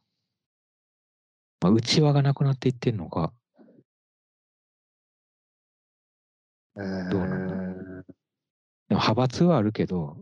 [1.60, 3.32] まあ、内輪がなくなっていってんのか。
[6.74, 8.04] どうなんだろう。
[8.88, 10.16] でも派閥はあるけど、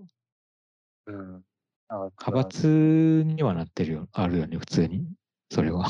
[1.07, 1.45] うん、
[1.91, 5.07] 派閥にはなってるよ、あるよね、普通に。
[5.51, 5.89] それは。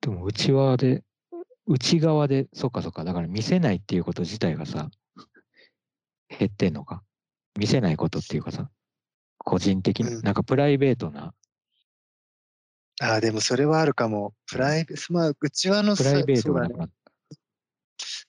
[0.00, 1.04] でも内側で、
[1.66, 4.88] 内側で、そっかそっか、だから見せないっていうこと自体がさ、
[6.28, 7.02] 減ってんのか。
[7.56, 8.68] 見せないことっていうかさ、
[9.38, 11.34] 個人的に、うん、なんかプライベートな。
[13.00, 14.32] ああ、でもそれはあるかも。
[14.46, 16.90] プライベート、まあ、内輪のプライベートがなくなっ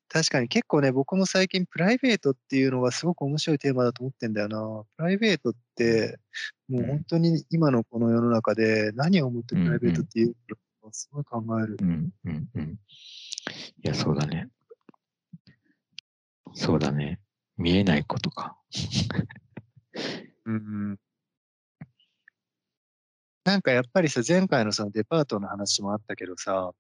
[0.09, 4.83] 確かに結構ね、僕も最近プライベートっていうのがすごく面白いテーマだと思ってんだよな。
[4.95, 6.17] プライベートって、
[6.69, 10.35] もう本当に今のこの世の中で何を思ってプライベートっていう
[10.81, 11.77] のをすごい考える。
[11.81, 12.69] うんうんうん。
[12.71, 12.77] い
[13.83, 14.49] や、そうだね。
[16.53, 17.19] そうだね。
[17.57, 18.57] 見えないことか。
[20.45, 20.99] うん、
[23.43, 26.71] なんかやっぱりさ、前回のそのデパートの話もあったけどさ、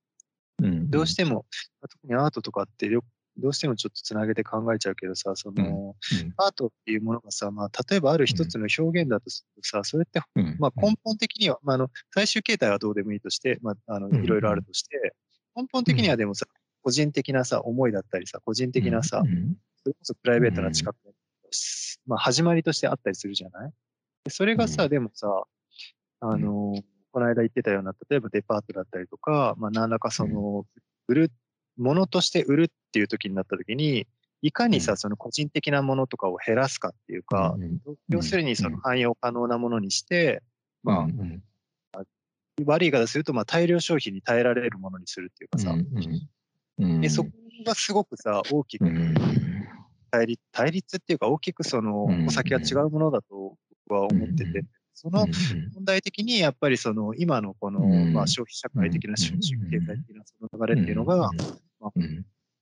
[0.59, 0.65] うん。
[0.65, 1.45] うん、どうしても、
[1.81, 3.03] 特にアートとかってよ
[3.37, 10.21] どうしてもちょっとつなげて考えちゃうけどさ、その、うん、アートっていうものがさ、まあ、例えばある一つの表現だとするとさ、それって、
[10.59, 15.13] まあ、根本的には、まあ、あの、最終形態はどうでもいいとして、まあ、あの、いろいろあるとして、
[15.55, 16.47] 根本的にはでもさ、
[16.81, 19.21] 個人的なさ、思いだったりさ、個人的なさ、
[19.83, 20.97] それこそプライベートな近く、
[22.07, 23.71] まあ、始まりとしてあったりするじゃない？
[24.29, 25.43] それがさ、でもさ、
[26.21, 26.73] あの、
[27.11, 30.65] この間言ってたような、例えばデパートだったりとか、まあ、何らかその、
[31.07, 31.31] 売る
[31.77, 34.07] ものとして売るっていう時になった時に、
[34.41, 37.55] いかにさ、その個人的なものとかを減らすかっていうか、
[38.09, 40.43] 要するにその汎用可能なものにして、
[40.83, 41.07] ま
[41.93, 42.03] あ、
[42.65, 45.75] 悪い言い方すると、まあ大量消費に耐えられるものにするっていうかさ、
[47.01, 47.31] でそこ
[47.65, 48.85] がすごくさ、大きく
[50.17, 53.55] 対立対立っていうか、大きくそのお酒は違うものだと
[53.87, 54.63] 僕は思ってて、
[54.93, 55.27] その
[55.75, 61.29] 問題的にやっぱりその今のこのまあ消費社会的な経済的なその流れっていうのが、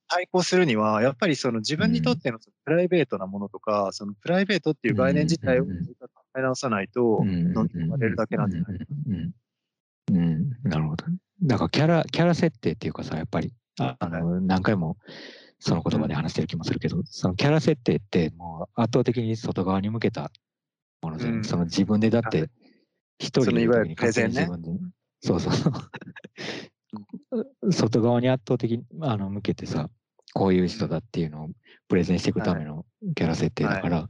[0.08, 5.70] 対抗するには、やっぱりその自分にとってのプライベートなものとか、そのプライベートっていう概念自体を考
[6.38, 8.84] え直さないと、飲み込まれるだけなんじゃないか
[10.12, 11.04] うん、なるほど。
[11.42, 14.96] だからキャラ、キャラ設定っていうかさ、やっぱり、あの、何回も
[15.66, 20.30] その言葉で話してる気もするけど、そのキャラ設定ってもう圧倒的に外側に向けた
[21.02, 22.48] もので、うん、その自分でだって、
[23.18, 24.78] 一人で勝手に自分で、ね、
[25.20, 25.52] そうそう。
[27.72, 29.90] 外側に圧倒的にあの向けてさ、
[30.34, 31.50] こういう人だっていうのを
[31.88, 32.86] プレゼンしていくための
[33.16, 34.08] キャラ設定だから、は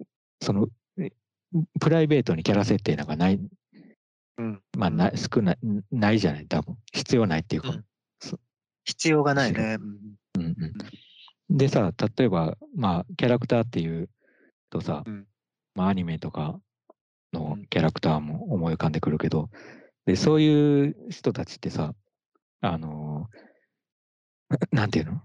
[0.00, 0.04] い、
[0.40, 0.68] その、
[1.78, 3.38] プライベートにキャラ設定なんかない、
[4.38, 5.58] うん、まあな少ない、
[5.92, 6.78] ないじゃない、多分。
[6.90, 7.68] 必要ないっていうか。
[7.68, 7.84] うん、
[8.84, 9.76] 必要がないね。
[11.50, 14.08] でさ、例えば、まあ、キャラクターっていう
[14.70, 15.26] とさ、うん、
[15.74, 16.58] まあ、アニメとか
[17.32, 19.50] のキャラクターも思い浮かんでくるけど、
[20.06, 21.94] で、そういう人たちってさ、
[22.60, 23.28] あの、
[24.72, 25.22] なんていうの？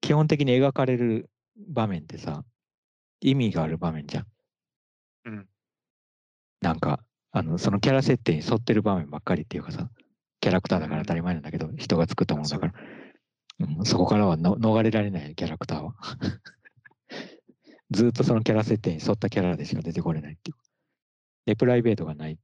[0.00, 1.30] 基本的に描かれる
[1.68, 2.44] 場面ってさ、
[3.20, 4.26] 意味がある場面じゃん。
[5.26, 5.48] うん。
[6.60, 7.00] なんか、
[7.32, 9.90] あの、そのキャラ設定に沿ってる場面ばっかりっていうかさ、
[10.40, 12.72] キャラクターだから当たり前なんだけど、人が作ったものだから、
[13.60, 15.94] うん、そこからはの逃れられないキャラクターは。
[17.90, 20.56] ずっとそのキャラ設定に沿ったキャラでしか出てこれないっていう。
[21.46, 22.36] で、プライベートがないっ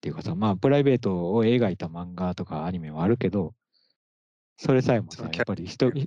[0.00, 3.54] ていうかさ、まあ、プライベートを描いた漫画とかアニメはあるけど、
[4.56, 6.06] それさえもさ、やっぱり人、ね、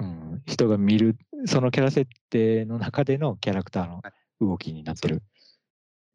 [0.00, 1.16] うん、人が見る、
[1.46, 4.02] そのキャラ設定の中でのキャラクターの
[4.40, 5.22] 動きになってる。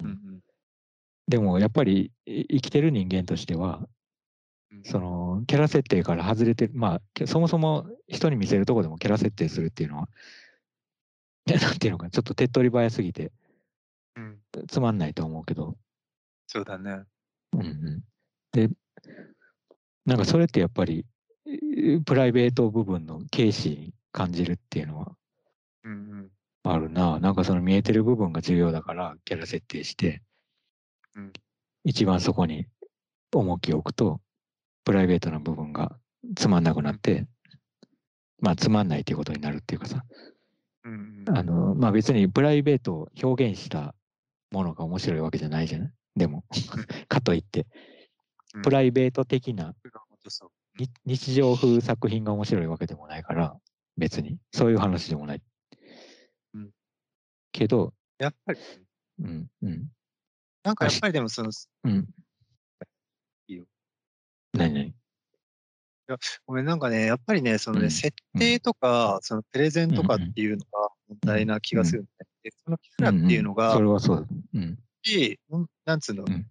[0.03, 0.39] うんうん、
[1.27, 3.87] でも、やっぱり生きてる人間としては、
[4.83, 10.09] そのキャラ設定から外れてる、まあ、そもそも人に見せるとこでもキャラ設定するっていうのは、
[11.45, 13.31] なんていうのか、ちょっと手っ取り早すぎて、
[14.67, 15.77] つまんないと思うけど、
[16.47, 17.03] そうだね。
[17.53, 18.03] うんうん。
[18.51, 18.69] で、
[20.05, 21.05] なんかそれってやっぱり、
[22.05, 25.15] プライベート部分の軽視に感じるっていうのは、
[26.63, 27.19] あるな。
[27.19, 30.21] なんかその見えてる部分が重要だから、キャラ設定して、
[31.15, 31.33] うん
[31.85, 32.65] 一番そこに
[33.33, 34.21] 重きを置くと、
[34.83, 35.97] プライベートな部分が
[36.35, 37.25] つまんなくなって、
[38.39, 40.03] まあつまんないということになるっていうかさ、
[40.83, 43.95] うんあの、まあ別にプライベートを表現した
[44.51, 46.43] ものが面白いわけじゃないじゃないでも、
[47.07, 47.65] かといって、
[48.63, 49.73] プライベート的な
[51.05, 53.57] 日常風作品が面白いわけでもないから、
[53.97, 54.37] 別に。
[54.51, 55.41] そういう話でもない。
[56.53, 56.69] うん。
[57.51, 58.59] けど、やっぱり、
[59.19, 59.87] うん、うん、
[60.63, 61.51] なんかやっぱりでもその、
[61.83, 62.07] うん。
[64.53, 64.67] いいよ。
[64.67, 64.93] 何何
[66.45, 67.91] ごめん、なんかね、やっぱりね、そのね、うん。
[67.91, 72.27] 設定とか、そのプレゼンとかっていうのが問題な気がするんだよね。
[72.43, 74.27] でそのキャラっていうのが、それはそうだ。
[74.53, 74.77] うん。
[75.85, 76.43] なんつうの、うん。
[76.43, 76.47] 好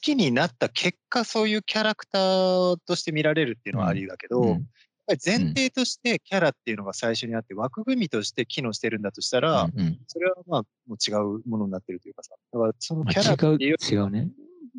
[0.00, 4.68] きになった結果、そういうキャラクターとして見られるっていうのはありだけど、やっうん
[5.06, 9.98] ぱり前提としてキャラっていうのが最初にあって、枠組みとして機能してるんだとしたら、うんうん。
[10.06, 14.30] それはまあ、もう違うものになってるというかさ、だからそのまキャラってあ、いう、違うね。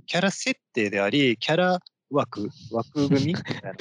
[0.06, 1.80] キャラ設定であり、キャラ
[2.10, 3.74] 枠、枠組みみたいな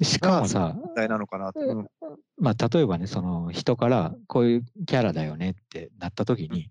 [0.04, 1.60] しかもさ、なのかなと。
[1.60, 1.88] うん
[2.38, 6.70] まあ、例えばね、その人からこういうキャラだよねってなった時に、うん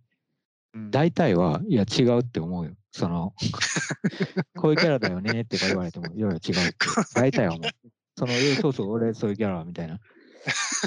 [0.90, 2.72] 大体は、いや、違うって思うよ。
[2.92, 3.34] その、
[4.56, 6.76] こういうキャラだよねって言われても、いやいや、違うって。
[7.14, 7.72] 大体は思う。
[8.18, 10.00] その、えそうそう、俺そういうキャラみたいな。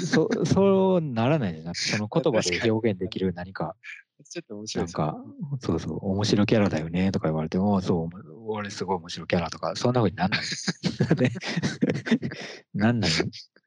[0.03, 3.75] そそうならないじゃなくて、その言葉で表現できる何か、
[4.23, 5.05] ちょっと面白ですね。
[5.05, 5.23] ないんか、
[5.59, 8.09] そうそう、面白キャラだよねとか言われても、そう、
[8.47, 10.41] 俺すごい面白キャラとか、そんな風になんない。
[11.21, 11.31] ね。
[12.73, 13.11] なんない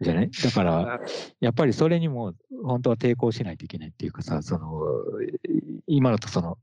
[0.00, 0.30] じゃない？
[0.30, 1.00] だから、
[1.40, 2.34] やっぱりそれにも
[2.64, 4.80] 本当は抵抗しないといけないっていうかさ、その、
[5.86, 6.58] 今のとその、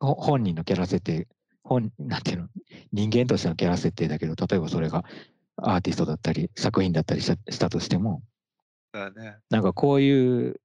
[0.00, 1.28] ほ本人のキャラ設定、
[1.62, 2.48] 本、なんていうの、
[2.92, 5.04] 人間としてのキャラ設定だけど、例えばそれが
[5.56, 8.22] アーティストだったり、作品だったりしたしたとしても、
[8.92, 9.38] だね。
[9.50, 10.60] なんかこういう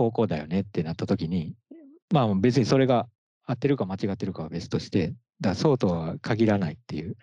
[0.00, 1.54] 方向だよねってなった時に、
[2.10, 3.06] まあ別にそれが
[3.44, 7.16] 合ってるか間違ってるかは別として、だそうとは限らないっていう。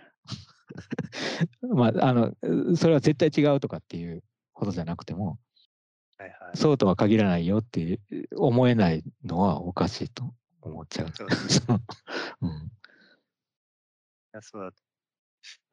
[1.74, 2.36] まあ、あの、
[2.76, 4.24] それは絶対違うとかっていう
[4.54, 5.40] ことじゃなくても、
[6.18, 6.58] はいはい。
[6.58, 8.00] そうとは限らないよって
[8.36, 11.12] 思えないのはおかしいと思っちゃう。
[11.16, 11.28] そう
[12.42, 12.70] うんい
[14.34, 14.78] やそうだと。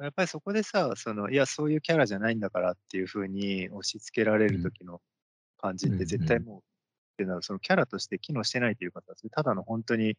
[0.04, 5.02] やっぱりそこでさ、その、いや、そういうキャラじゃないんだからっていうふうに押し付けられる時の
[5.58, 6.73] 感じっうんて絶対もう、
[7.14, 10.16] っていうのはそのキャラとして機能してないというかさ、それただの本当に、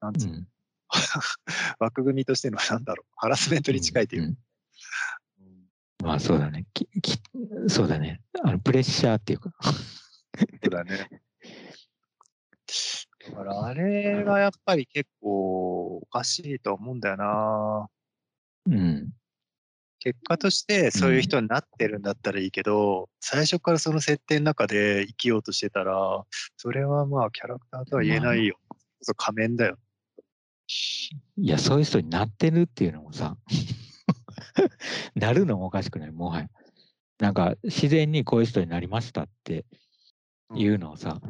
[0.00, 0.48] なんつうの、うん
[1.80, 4.28] 枠組みとしてのなんだろう、ハラスメントに近いというか。
[4.28, 4.38] んうん
[6.02, 6.66] まあそうだね。
[6.72, 7.20] きき
[7.68, 8.22] そうだね。
[8.42, 9.52] あのプレッシャーっていうか。
[9.62, 9.72] そ
[10.66, 11.22] うだね。
[13.30, 17.90] だからあれがやっぱり結構おかしいと思うんだよな。
[18.66, 19.12] うん。
[20.00, 26.24] 結果としてそういう人になってるんだったらいいけど、最初からその設定の中で生きようとしてたら、
[26.56, 28.56] それはまあキャラクターとは言えないよ。
[29.02, 29.76] そう仮面だよ。
[31.36, 33.36] いや、そういう人になってるっていうのもさ、
[35.14, 36.48] なるのもおかしくない、もはや。
[37.18, 39.64] なんか、自然にこういう人になりましたって
[40.54, 41.20] いうのをさ、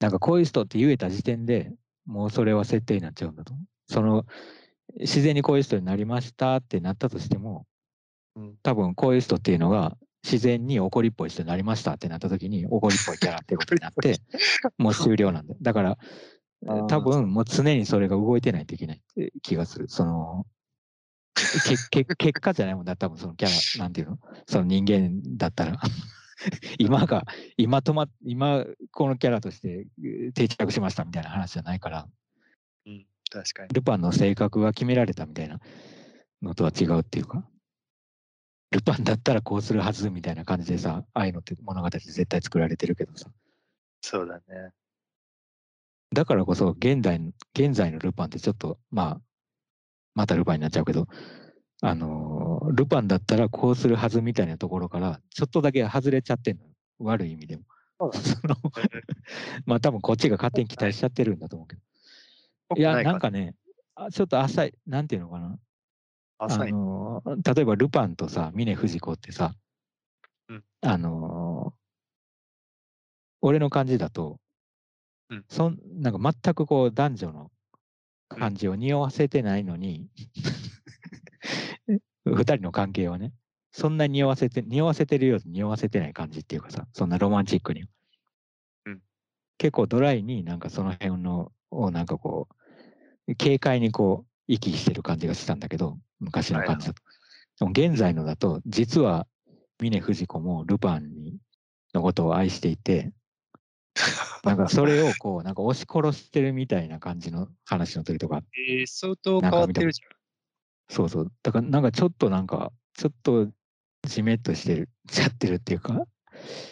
[0.00, 1.72] なんかこういう人って言えた時点で
[2.06, 3.66] もうそれは設定になっちゃうんだと思う。
[3.86, 4.26] その、
[4.98, 7.79] 自然にこういう人になりましたってなったとしても、うん
[8.62, 14.20] 多分こういう人っていうのが自然に怒りっぽい人になりましたってなった時に怒りっぽいキャラってことになって
[14.78, 15.54] もう終了なんだ。
[15.54, 15.58] よ。
[15.60, 15.98] だから
[16.88, 19.88] 多分もう常にそれが動いてないといけないって気がする。
[19.88, 20.46] その
[21.90, 24.18] けけ結果じゃないもんだ多分そのキャラなんていうの？
[24.46, 25.80] その人間だったら。
[26.78, 27.24] 今が
[27.58, 32.08] 今止ま今このキャラとしてえー定着しましたみたいな話じゃないから。
[32.86, 33.68] うん、確かに。
[33.72, 35.60] ルパンの性格が決められたみたいな
[36.42, 37.46] のとは違うっていうか、
[38.70, 43.28] ルパンだったらこうするはずみたいな感じでさ、ああいうのって物語で絶対作られてるけどさ、
[44.00, 44.72] そうだね。
[46.12, 49.20] だからこそ現代の、現在のルパンってちょっと、まあ、
[50.14, 51.06] またルパンになっちゃうけど、
[51.82, 56.70] あのールパンだったらこうするはずみたいなところから、ちょっとだけ外れちゃってんのよ。
[57.00, 57.64] 悪い意味でも。
[57.98, 58.06] そ
[58.48, 58.56] の
[59.66, 61.82] まあ多分こっちが勝手に期待しちゃってるんだと思うけど。
[62.76, 63.54] いや、なんかね、
[63.94, 65.58] あちょっと浅い、なんていうのかな。
[66.46, 69.54] あのー例えばルパンとさ峰不二子ってさ、
[70.48, 70.64] うん。
[70.80, 71.80] あのー
[73.42, 74.38] 俺の感じだと、
[75.30, 75.44] うん。
[75.48, 77.50] そんなんか全くこう男女の
[78.28, 80.08] 感じを匂わせてないのに、
[82.24, 83.32] 二人の関係をね
[83.72, 87.84] そんなに匂わせて匂わせてるように匂わせてない感じっていうかさそんなロマンチックに、
[88.84, 89.02] うん。
[89.58, 92.48] 結構ドライになんかその辺のをなんかこ
[93.28, 97.02] う軽快にこう息してる感じがしたんだけど昔の感じだと。
[97.58, 99.26] でも現在のだと実は
[99.80, 101.38] 峰不二子もルパンに
[101.94, 103.12] のことを愛していて
[104.44, 108.42] なんかそれをこう、なんか押し殺してるみたいな感じの話の時とか。
[108.70, 110.16] えー、相当変わってるじゃん。
[110.94, 111.32] そうそう。
[111.42, 113.48] だからなんかちょっとなんか、ちょっと
[114.06, 116.06] じめっとしてる、ちゃってるっていうか。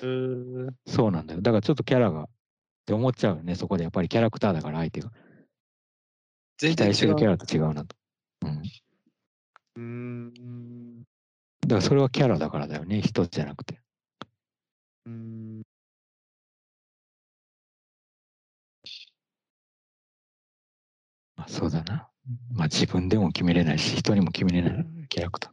[0.02, 1.42] うそうなんだよ。
[1.42, 2.28] だからちょっとキャラが、っ
[2.86, 3.82] て思っちゃうよね、そこで。
[3.82, 5.10] やっぱりキャラクターだから相手が。
[6.58, 7.96] 期待してるキャラと違うなと。
[8.46, 8.62] うん。
[9.78, 11.04] うん。
[11.60, 13.80] だからそれはキャラだからだよね、人じゃなくて。
[15.06, 15.62] うん。
[21.36, 22.08] まあそうだな。
[22.52, 25.52] まあ自分でも決めれないし、人にも決めれないキャラクター。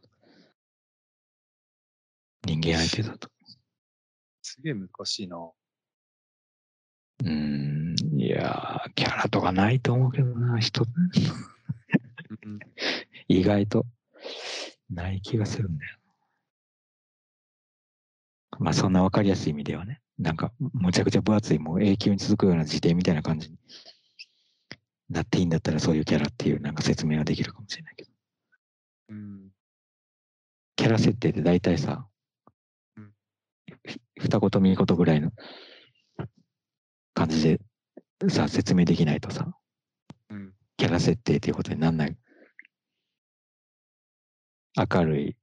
[2.46, 3.28] 人間相手だと。
[4.42, 5.36] すげえ難しいな。
[7.24, 10.84] うん、いやキャラとかないと思うけどな、人。
[13.28, 13.84] 意外と
[14.90, 15.98] ない気がするんだよ。
[18.58, 23.56] まあそんなわかりやすい意味ではね、なんかむちゃくちゃ分厚いもう永久に続くような辞典みたいな感じに
[25.10, 28.10] なっていいんだったらそういうキャラっていうなんか説明はできるかもしれないけど。
[29.08, 29.48] うん、
[30.74, 32.06] キャラ設定って大体さ、
[32.96, 33.12] うん、
[34.18, 35.30] 二言三言ぐらいの
[37.14, 37.60] 感じで
[38.28, 39.52] さ、説明できないとさ、
[40.30, 42.16] うん、キャラ設定っていうことになんない。
[44.76, 45.36] 明るい、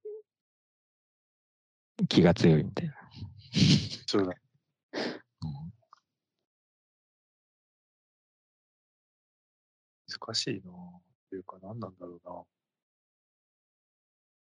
[2.07, 2.93] 気が強いみたいな。
[4.05, 4.33] そうだ。
[10.07, 10.71] 難しいな
[11.29, 12.29] というか何なんだろう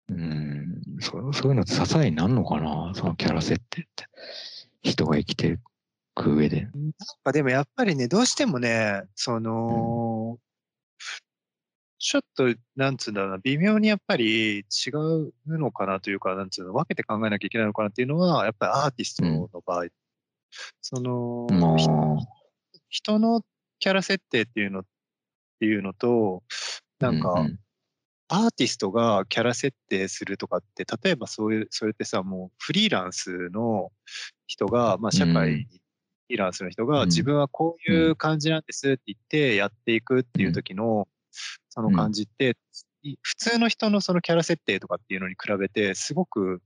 [0.10, 0.16] な。
[0.16, 2.94] うん、そそういうのって支えになるのかな？
[2.96, 4.06] そのキャラ設定って。
[4.84, 5.58] 人が生きてい
[6.16, 6.62] く上で。
[6.62, 6.72] なん
[7.24, 10.40] かでもやっぱりね、どうしてもね、その、うん、
[12.00, 19.90] ちょっと、なんつうんだろうな、微妙にやっぱり違うのかなというか、なんつうの、分けて考えなきゃいけないのかなっていうのは、やっぱりアーティストの場合、うん、
[20.82, 21.48] その、
[22.90, 23.42] 人の
[23.80, 24.86] キャラ設定っていうのっ
[25.60, 26.44] ていうのと、
[27.00, 27.48] なんか、
[28.30, 33.92] アーティストがキャラ設定するとかって、例えばそういう、それってさ、もうフリーランスの
[34.48, 35.70] 人が、まあ社会に、フ
[36.30, 41.08] リーランスの人が自分はこういう感じなんですって言ってやっていくっていう時の、
[41.70, 42.58] その感じって、
[43.22, 46.62] 普通の人のそのキャラ設定とかっていうのに比べて、すごく、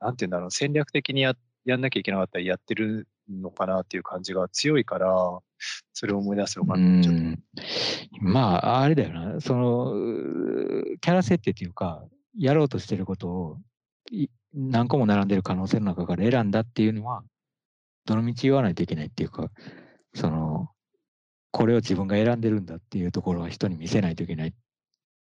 [0.00, 5.08] なんて言うんだろう、戦略的にややんなきゃいけなかったりやってるのかなっていう感じが強いから、
[5.92, 7.20] それを思い出すのかな、ちょっと。
[8.20, 9.92] まあ、あれだよな、その、
[11.00, 12.04] キャラ設定っていうか、
[12.36, 13.58] やろうとしてることを
[14.52, 17.22] 何個も並んでる可能性の中から選んだっていうのは、
[18.06, 19.50] どの道言わないといけないっていうか、
[20.14, 20.53] その、
[21.54, 24.52] これを自分が選んでるんだっていうところは人に見せないといけないっ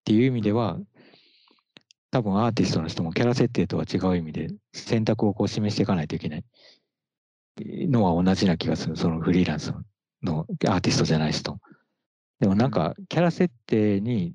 [0.04, 0.76] ていう意味では、
[2.10, 6.44] 多分アーティストの人もキャラ設定とは違う意味で選択をこう示していかないといけない
[7.60, 8.96] のは同じな気がする。
[8.96, 9.72] そのフリーランス
[10.24, 11.60] のアーティストじゃない人。
[12.40, 14.34] でもなんかキャラ設定に、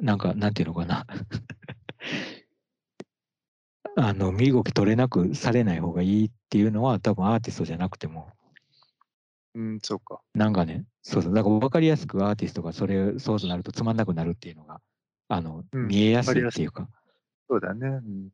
[0.00, 1.06] なんかなんていうのかな
[3.96, 8.32] あの、身動き取れなくされない方がいいっていうのは多分アーティストじゃなくても。
[9.54, 10.20] うん、そうか。
[10.34, 11.34] なんかね、そうそう。
[11.34, 14.80] だから分かりやすくアーティストがそれ、そうとなるとつまんなくなるっていうのが、
[15.28, 16.88] あの、うん、見えやすいっていうか。
[17.48, 17.86] そうだね。
[17.86, 18.28] うん、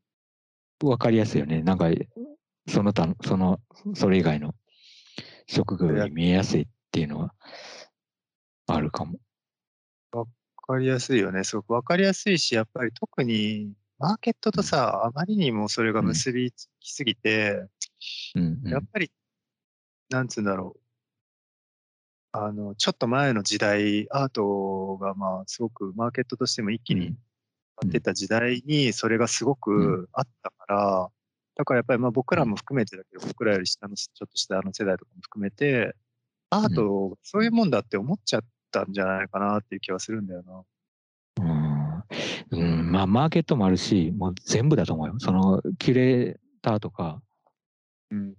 [0.81, 1.63] 分かりやすいよね。
[1.63, 1.89] なんか、
[2.69, 3.61] その他の、その、
[3.95, 4.55] それ以外の
[5.47, 7.35] 職業より見えやすいっていうのは
[8.67, 9.19] あるかも。
[10.13, 10.27] わ
[10.57, 11.45] かりやすいよね。
[11.45, 17.67] すごくわかりやすいし、やっぱり特にマーケットとさ、あまりにもそれが結びつきすぎて、
[18.35, 19.11] うんうん、やっぱり、
[20.09, 20.80] なんつうんだろう。
[22.33, 27.17] あの、ちょっと前の時代、アートがまあ、すごくマーケットとしても一気に
[27.87, 31.09] ってた時代に、それがすごくあったから、
[31.57, 35.95] だからやっぱりまあ僕らも含めてだけど、僕らより下のちょっと下の世代とかも含めて、
[36.51, 42.05] アート、そういうもんだって思っちゃったんじゃないかなっていう気はするんだよな。
[42.51, 45.15] うん、うん、まあマーケットもあるし、もう全部だと思うよ。
[45.19, 47.23] そのキュレーターとか、
[48.11, 48.35] うん、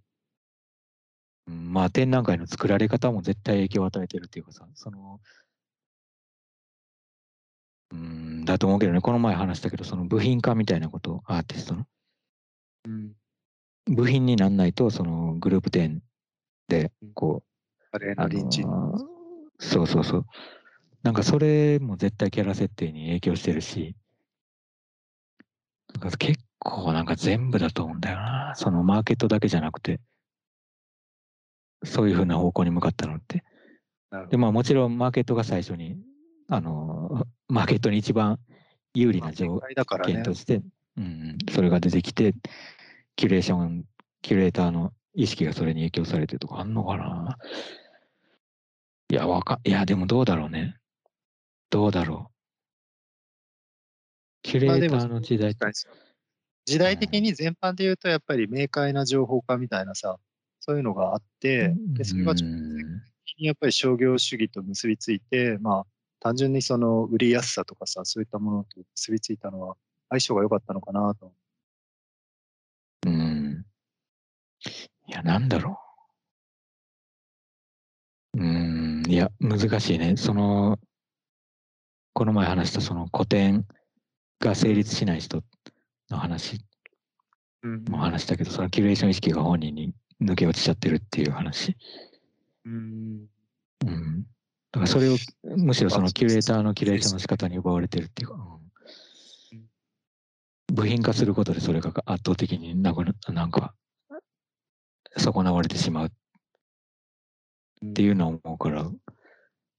[1.47, 5.19] まあ展覧会の作られ方も絶対影響を与えてるっていうかさ、その、
[7.91, 11.85] うん、だと思うけどね、この前話したけど、その部品化みたいなこと、アーティストの。
[12.85, 13.13] うん、
[13.85, 16.01] 部品になんないと、そのグループ展
[16.67, 17.43] で、こ
[17.93, 19.05] う、あのー、
[19.59, 20.25] そうそうそう。
[21.03, 23.95] なんかそれも絶対キャラ設定に影響してるし、
[25.93, 28.53] なんか結構なんか全部だと思うんだよな。
[28.55, 29.99] そのマーケットだけじゃなくて。
[31.83, 33.43] そういうふうな方向に向かったのって。
[34.29, 35.97] で、まあもちろんマーケットが最初に、
[36.47, 38.39] あの、 マーケットに一番
[38.93, 39.61] 有利な条
[40.05, 40.61] 件として、
[40.97, 42.33] うん、それが出てきて、
[43.15, 43.85] キュレーション、
[44.21, 47.37] キュレーターの意識がそれに影響されてるとかあんのかな
[49.09, 50.77] いや、わか、いや、でもどうだろうね。
[51.69, 52.31] どうだろう。
[54.43, 55.55] キュレーターの時代。
[56.65, 60.17] 時代的に全般で言うと、やっぱり明快な情報化みたいなさ、
[60.61, 62.55] そういうのがあって、でそれがちょっと
[63.37, 65.85] やっぱり商業主義と結びついて、まあ、
[66.19, 69.75] 単純にその売りやすさとかさ、そういったものと結びついたのは、
[70.09, 71.33] 相性が良かったのかなと。
[73.07, 73.65] うん。
[75.07, 75.79] いや、なんだろ
[78.35, 78.39] う。
[78.39, 80.15] うん、いや、難しいね。
[80.15, 80.77] その、
[82.13, 83.65] この前話したその古典
[84.39, 85.41] が成立しない人
[86.09, 86.59] の話
[87.63, 91.75] も話したけど、そのキュレーション意識が本人に抜け落ちちゃってるっていう話。
[92.65, 93.25] うん。
[93.85, 94.23] うん。
[94.71, 103.73] だからそれを、むしろそのキュレーターのキュレーションの仕方に奪われてるっていうか、うん、部品化することでそれが圧倒的になくなんか、
[105.17, 108.89] 損なわれてしまうっていうのを思うから、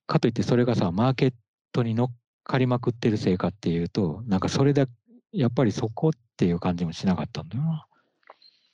[0.06, 1.34] かといってそれがさ、マーケッ
[1.72, 2.14] トに乗っ
[2.44, 4.86] かりまくってるせいかっていうと、なんかそれだ
[5.32, 7.86] やっぱりそこっていう感じもしなかったんだよな。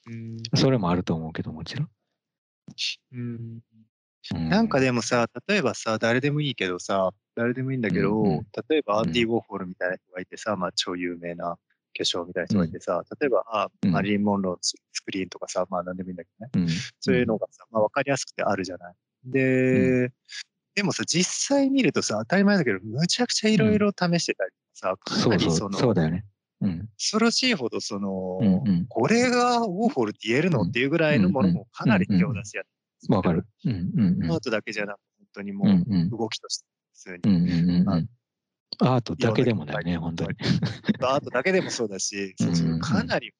[0.08, 1.88] うん、それもあると思うけど、もちろん。
[3.12, 3.60] うん。
[4.34, 11.58] なんかでもさ、例えばさ、誰でもいいけどさ、誰でもいいんだけど、うんうん、例えばアンディ・ウォーホルみたいな人がいてさ、まあ超有名な化
[12.00, 18.94] 粧みたいな人がいてさ、例えば、あマリン・モンローのスクリーンとかさ、まあ何でもいいんだけどね、うん、そういうのがさ、まあ分かりやすくてあるじゃない。
[19.24, 20.12] で、うん、
[20.74, 26.24] でもさ、実際見るとさ、当たり前だけど、むちゃくちゃいろいろ試してたりさ、かなりその、そうだよね。
[26.60, 30.62] うん、恐ろしいほどその、うんうん、これがウォーホルって言えるの？
[30.62, 33.46] っていうぐらいのものもかなり手を出しやってわかる。
[33.64, 37.18] うんうんうん、アートだけじゃなく本当にもう動きとして普通に。
[37.24, 38.08] うんうんうん
[38.80, 40.36] アートだけでもだよね、本当に。
[41.00, 43.32] アートだけでもそうだし、 そうそうかなり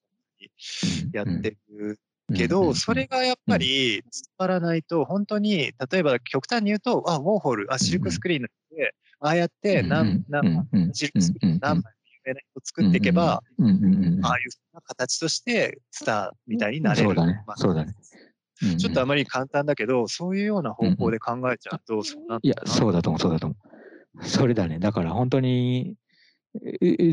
[1.13, 1.99] やってる
[2.35, 4.03] けど、それがやっぱり突っ
[4.37, 11.93] 張らないと、本当に、例えば極端に言うと、あ、ウォーホル、あ、シルクスクリーンで、ああやって何、何、シルクスクリーン何枚
[12.29, 17.07] 有名な人作っていけば、ああいう形としてスターみたいになれる。
[17.07, 17.43] そうだね。
[17.55, 17.95] そうだね。
[18.77, 23.55] ちょっとあまり簡単だけど、そういうような方向で考えちゃうと、そういや、そうだと思う、そうだと思
[24.21, 24.25] う。
[24.25, 24.79] それだね。
[24.79, 25.95] だから本当に、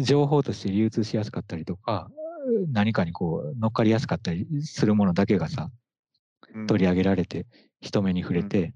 [0.02, 2.10] 情報として流通しやすかったりとか、
[2.72, 5.70] 何かにこう乗っかりやすかったりするものだけがさ、
[6.66, 7.47] 取り上げられて、
[7.80, 8.74] 人目に触れて、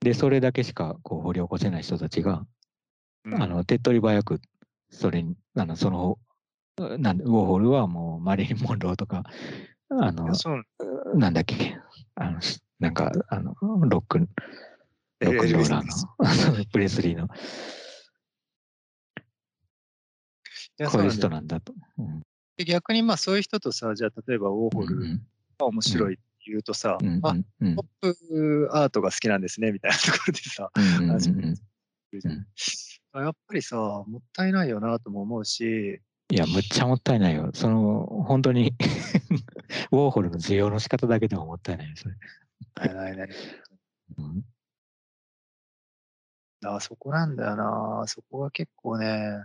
[0.00, 2.46] で、それだけしかこう掘り起こせない人たちが、
[3.32, 4.40] あの手っ取り早く、
[4.94, 6.18] それに、あのその、
[6.98, 9.24] なんウォーホルはもうマリリン・モンローとか、
[9.90, 10.32] あの、
[11.14, 11.42] なんだ。
[11.42, 11.78] っけ、
[12.14, 12.40] あの、
[12.78, 14.26] なんか、あの、ロック、ロ
[15.32, 17.28] ックローラーの、プレスリーの、
[20.90, 21.74] こういう人なんだと。
[22.56, 25.20] で逆にまあそういう人とさ、じゃあ例えばウォーホル
[25.58, 27.34] が面白いって言うとさ、うんうん、あ、
[27.74, 30.70] ポップアートが好きなんですね、みたいなところでさ、
[33.20, 36.00] やっぱりさ、もったいないよなとも思うし、
[36.30, 37.50] いや、むっちゃもったいないよ。
[37.54, 38.74] その、本当に
[39.92, 42.14] ウォーホルの需要の仕方だけでももったいないですね。
[42.76, 43.28] ないない。
[44.18, 44.44] うん、
[46.64, 48.04] あそこなんだよな。
[48.06, 49.44] そこが結構ね、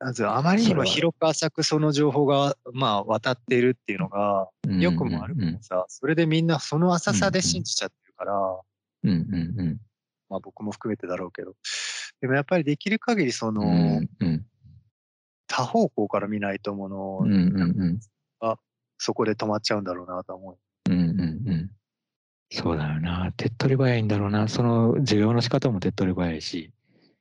[0.00, 8.32] まずあまりにも広く浅くその情報が、まあ、渡っているっていうのが、よくもあるけどさ、それでみんなその浅さで信じちゃってるから、
[9.04, 9.80] うんうんうん、
[10.28, 11.54] まあ僕も含めてだろうけど、
[12.20, 14.46] でもやっぱりできる限りその、うんうん、
[15.46, 17.24] 多方向から見ないともの
[18.40, 18.58] が
[18.98, 20.92] そこで止まっちゃうんだろうなと思う。
[20.92, 21.24] うんうんう
[21.54, 21.70] ん。
[22.50, 23.32] そうだよな。
[23.36, 24.48] 手っ取り早いんだろうな。
[24.48, 26.72] その需要の仕方も手っ取り早いし。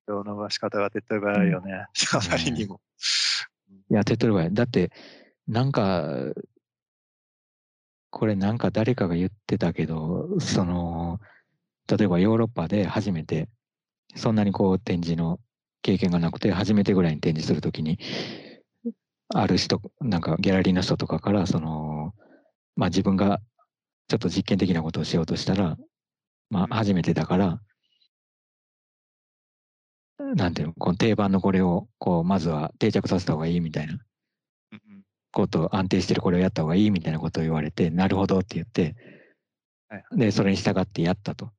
[0.07, 1.73] 需要の仕方が手っ取り早いよね。
[2.13, 2.81] あまりにも。
[3.89, 4.53] いや、手っ取り早い。
[4.53, 4.91] だって、
[5.47, 6.05] なんか、
[8.09, 11.19] これなんか誰かが言ってたけど、その、
[11.87, 13.49] 例えばヨーロッパで初めて、
[14.15, 15.39] そんなにこう展示の
[15.81, 17.99] 経験がなくて、初めてぐらいに展示するときに、
[19.33, 22.13] ある人、なんかギャラリーの人とかから、その、
[22.75, 23.39] まあ自分が
[24.07, 25.77] ちょっと実験的なことをしようとしたら、
[26.49, 27.61] まあ初めてだから、
[30.19, 33.99] なんていうの、この定番のこれを、こう、まずは定着させた方がいいみたいな
[35.31, 38.95] こと安定してるこれをやった方がいいみたいなことを言われて、なるほどって言って、
[40.15, 41.51] で、それに従ってやったと。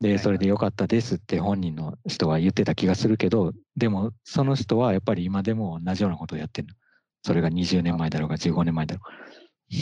[0.00, 6.74] で、それで良かったですって本人の人は言ってた気がするけど、でもその人はやっぱり今でも同じようなことをやってるの。
[7.22, 9.74] それが20年前だろうが15年前だろう。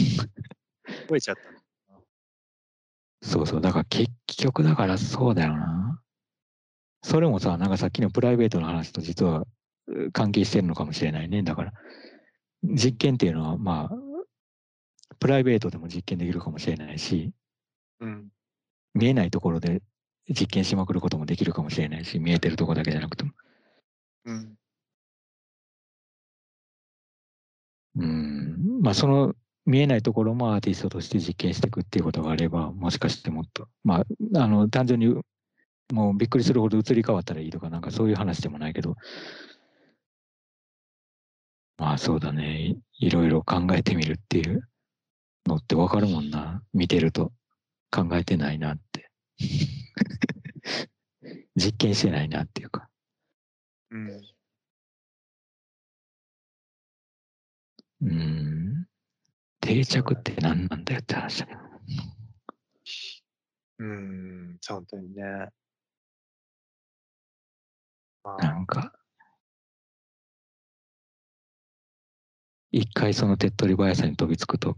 [1.03, 1.43] 覚えちゃった。
[3.23, 3.61] そうそう。
[3.61, 6.01] だから結局だからそうだよな。
[7.03, 9.45] それもさ、なんかさっきのプライベートの話と実は
[10.13, 11.45] 関係してるのかもしれないね。
[11.45, 11.73] だから、
[12.65, 13.97] 実験っていうのは、まあ、
[15.21, 17.31] プライベートでも実験できるかもしれないし、
[18.01, 18.29] うん。
[18.95, 19.81] 見えないところで
[20.29, 23.33] 実験しまくることもできるかもしれないし、見えてるところだけじゃなくても。
[24.27, 24.59] うん。
[27.97, 28.81] うん。
[28.83, 29.35] まあ、その
[29.67, 35.15] 見えないところもアーティストとして実験していくっていうことがあれば、もしかしてもっと、まあ、あの、単純に
[35.93, 38.97] もうびっくりするほど移り変わったらいいとか、なんかそういう話でもないけど、
[41.79, 42.77] まあそうだね。
[42.99, 44.69] いろいろ考えてみるっていう
[45.47, 46.63] のってわかるもんな。
[46.75, 47.33] 見てると
[47.91, 48.88] 考えてないなって。
[51.57, 52.89] 実験してないなっていうか。
[53.91, 54.23] うん。
[58.01, 58.87] うん。
[59.61, 61.61] 定着って何なんだよって話だけど。
[63.81, 65.23] うん、本当にね。
[68.25, 68.67] なん。
[68.67, 68.93] か、
[72.71, 74.77] 一回その手っ取り早さに飛びつくと、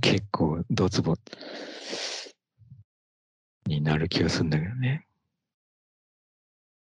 [0.00, 1.16] 結構ドツボ
[3.66, 5.06] になる気がするんだけどね。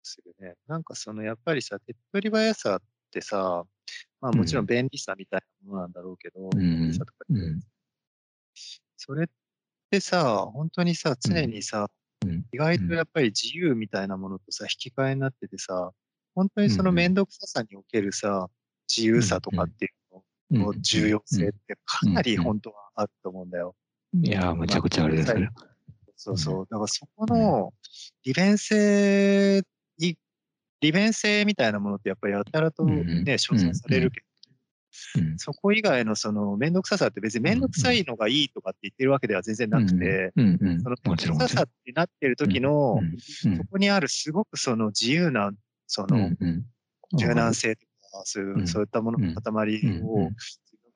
[0.03, 0.55] するね。
[0.67, 2.81] なんかそのやっぱりさ、手っ取り早さっ
[3.11, 3.63] てさ、
[4.21, 6.93] まあもちろん便利さみたいなものなんだろうけど、うん、
[8.95, 9.27] それっ
[9.89, 11.89] てさ、本当にさ、常にさ、
[12.25, 15.91] うん、意外とやっぱり自由みたいなものとさ、引き換えになっててさ、
[16.35, 18.47] 本当にその面倒くささにおけるさ、
[18.87, 19.87] 自由さとかってい
[20.51, 23.75] うのの重要性ってかなり本当はあると思うんだよ。
[24.13, 25.47] いやー、むちゃくちゃあれですけど。
[26.17, 26.67] そうそう。
[26.69, 27.73] だからそこの
[28.23, 29.61] 利便性
[29.99, 30.17] に、
[30.81, 34.27] 利便性みたいなものってやっぱりやたらとね、称賛されるけど、
[35.37, 42.99] そこ以外のその面倒くささって別に面倒くさいのがいいとかって言ってるわけでは全然なくて、その面倒くささってなってる時の、
[43.57, 45.51] そこにあるすごくその自由な、
[45.85, 46.31] その
[47.13, 47.81] 柔軟性と
[48.25, 50.31] そういう、そういったものの塊を、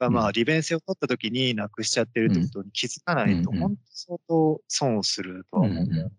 [0.01, 6.11] がまあ利便性を取った時になくしちゃってるってことに気づかないと、本当相当損をするとは思うんだよ。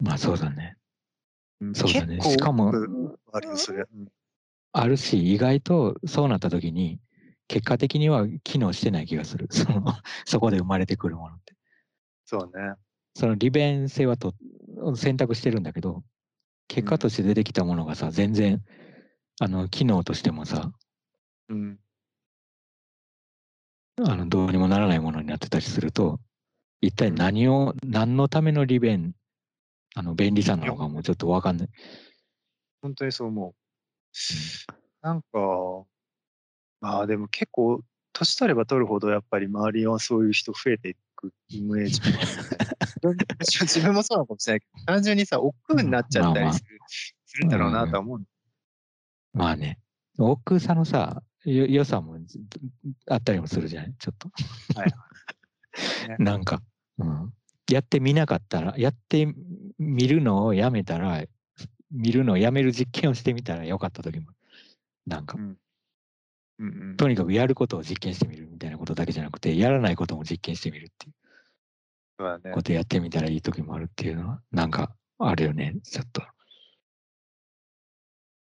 [0.00, 0.76] まあそうだね。
[1.74, 2.22] そうだね。
[2.22, 2.72] しかも、
[3.32, 3.84] あるそれ。
[4.72, 6.98] あるし、意外とそうなった時に、
[7.48, 9.48] 結果的には機能してない気がする。
[9.52, 9.84] その、
[10.24, 11.54] そこで生まれてくるものって。
[12.24, 12.76] そうね。
[13.14, 14.34] その利便性はと
[14.96, 16.02] 選択してるんだけど、
[16.68, 18.64] 結果として出てきたものがさ、全然
[19.42, 20.70] あの、機能としてもさ、
[21.48, 21.78] うん。
[24.06, 26.20] あの、どうにもならないものになってたりすると、
[26.80, 29.14] 一体何を、何のための利便、
[29.94, 31.68] あの、便利さなのかもちょっとわかんない。
[32.82, 33.54] 本当にそう思う。
[35.02, 35.28] なんか、
[36.80, 37.82] まあでも結構、
[38.12, 42.00] 年取れば取るほどやっぱり周りはそういう人増えていくイメージ
[43.62, 46.78] 自分もそうなのかもしれないけど、単純にさ、億劫になっちゃったりする,、
[47.26, 48.24] するんだろうなとは思うん
[49.32, 49.78] まあね、
[50.18, 52.18] 奥さんのさ、よ良さも
[53.08, 53.94] あったりもするじゃない？
[53.98, 54.30] ちょっと。
[54.74, 54.92] はい、
[56.06, 56.62] ね、 なんか、
[56.98, 57.32] うん。
[57.70, 59.26] やってみなかったら、やって
[59.78, 61.24] みるのをやめたら、
[61.90, 64.32] 見るのをやめる実験をしてみたらよかった時も、
[65.06, 65.58] なんか、うん。
[66.58, 71.14] うんうん、とにかくやることを実験してみるみたいなことだけじゃなくて、やらないことも実験してみるっていう。
[72.52, 76.22] ことやってみたらいい時もあるっていうのは、なんかあるよね、ちょっと。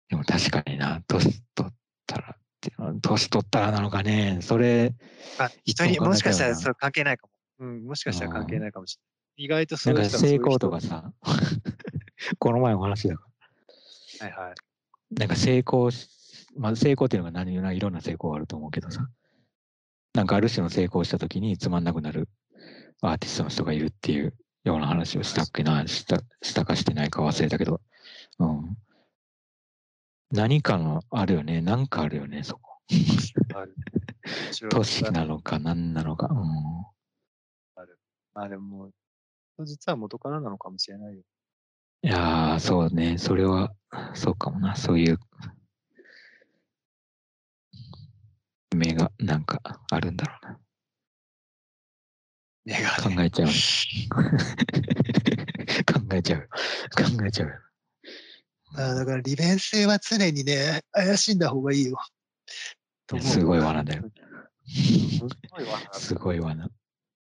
[0.09, 1.73] でも確かにな、年取っ
[2.05, 2.37] たら
[3.01, 4.93] 年取ったらなのかね、それ。
[5.37, 7.33] あ、人にもしかしたらそれ関係ないかも。
[7.59, 9.45] うん、もしかしたら関係ないかもしれない。
[9.45, 11.11] 意外とそういう人成功とかさ、
[12.39, 13.27] この前お話だか
[14.19, 14.27] ら。
[14.27, 14.55] はいはい。
[15.11, 16.09] なんか成功し、
[16.57, 19.07] まあ成功っていうのが何よいろんな成功があると思うけどさ、
[20.13, 22.27] なんかある種の成功した時につまんなくなる
[23.01, 27.81] アーティストの人がいるっていうような話をしたっけな、したしたかしてないか忘れたけど、
[28.39, 28.77] うん。
[30.31, 31.61] 何かのあるよね。
[31.61, 32.79] なんかあるよね、そこ。
[34.69, 36.27] 都市なのか何なのか。
[36.29, 36.85] うん、
[37.75, 37.99] ある。
[38.33, 38.91] まあでも、
[39.65, 41.23] 実は元からなのかもしれないよ。
[42.03, 43.17] いやー、そうね。
[43.17, 43.73] それは、
[44.13, 44.75] そうかもな。
[44.75, 45.19] そういう、
[48.75, 50.59] 目がなんかあるんだろうな。
[52.65, 53.49] 目が、 考えちゃう。
[55.93, 56.49] 考えちゃう。
[56.95, 57.66] 考えちゃう。
[58.75, 61.97] あだから利便性は常にね、怪しんだ方がいいよ。
[63.21, 64.03] すごい罠だよ。
[65.93, 66.69] すごい罠。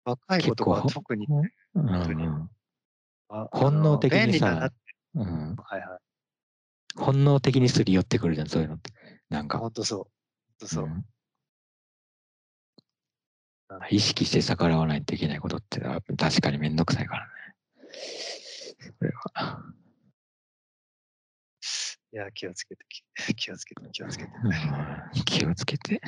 [0.03, 2.49] 若い子とか特に、ね、うん、
[3.52, 4.72] 本能的にさ、
[5.14, 5.99] うん、はいはい、
[6.95, 8.91] 本能的にすり寄ってくるじゃん、そういうのって。
[9.30, 9.60] なんか。
[9.60, 9.99] 本当そう。
[9.99, 10.10] 本
[10.60, 10.86] 当そう。
[10.86, 11.06] うん
[13.90, 17.32] 意識して逆らわないといけないことって確かにめんどくさいからね。
[18.99, 19.64] それは。
[22.13, 22.85] いや、 気をつけて、
[23.35, 24.31] 気をつけて、気をつけて。
[25.25, 26.01] 気をつけて。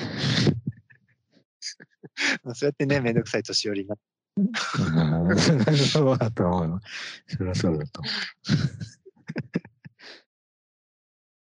[2.53, 4.03] そうやってね、めんどくさい年寄りになって。
[5.75, 6.81] そうだと思うよ。
[7.27, 8.13] そりゃそうだと思う。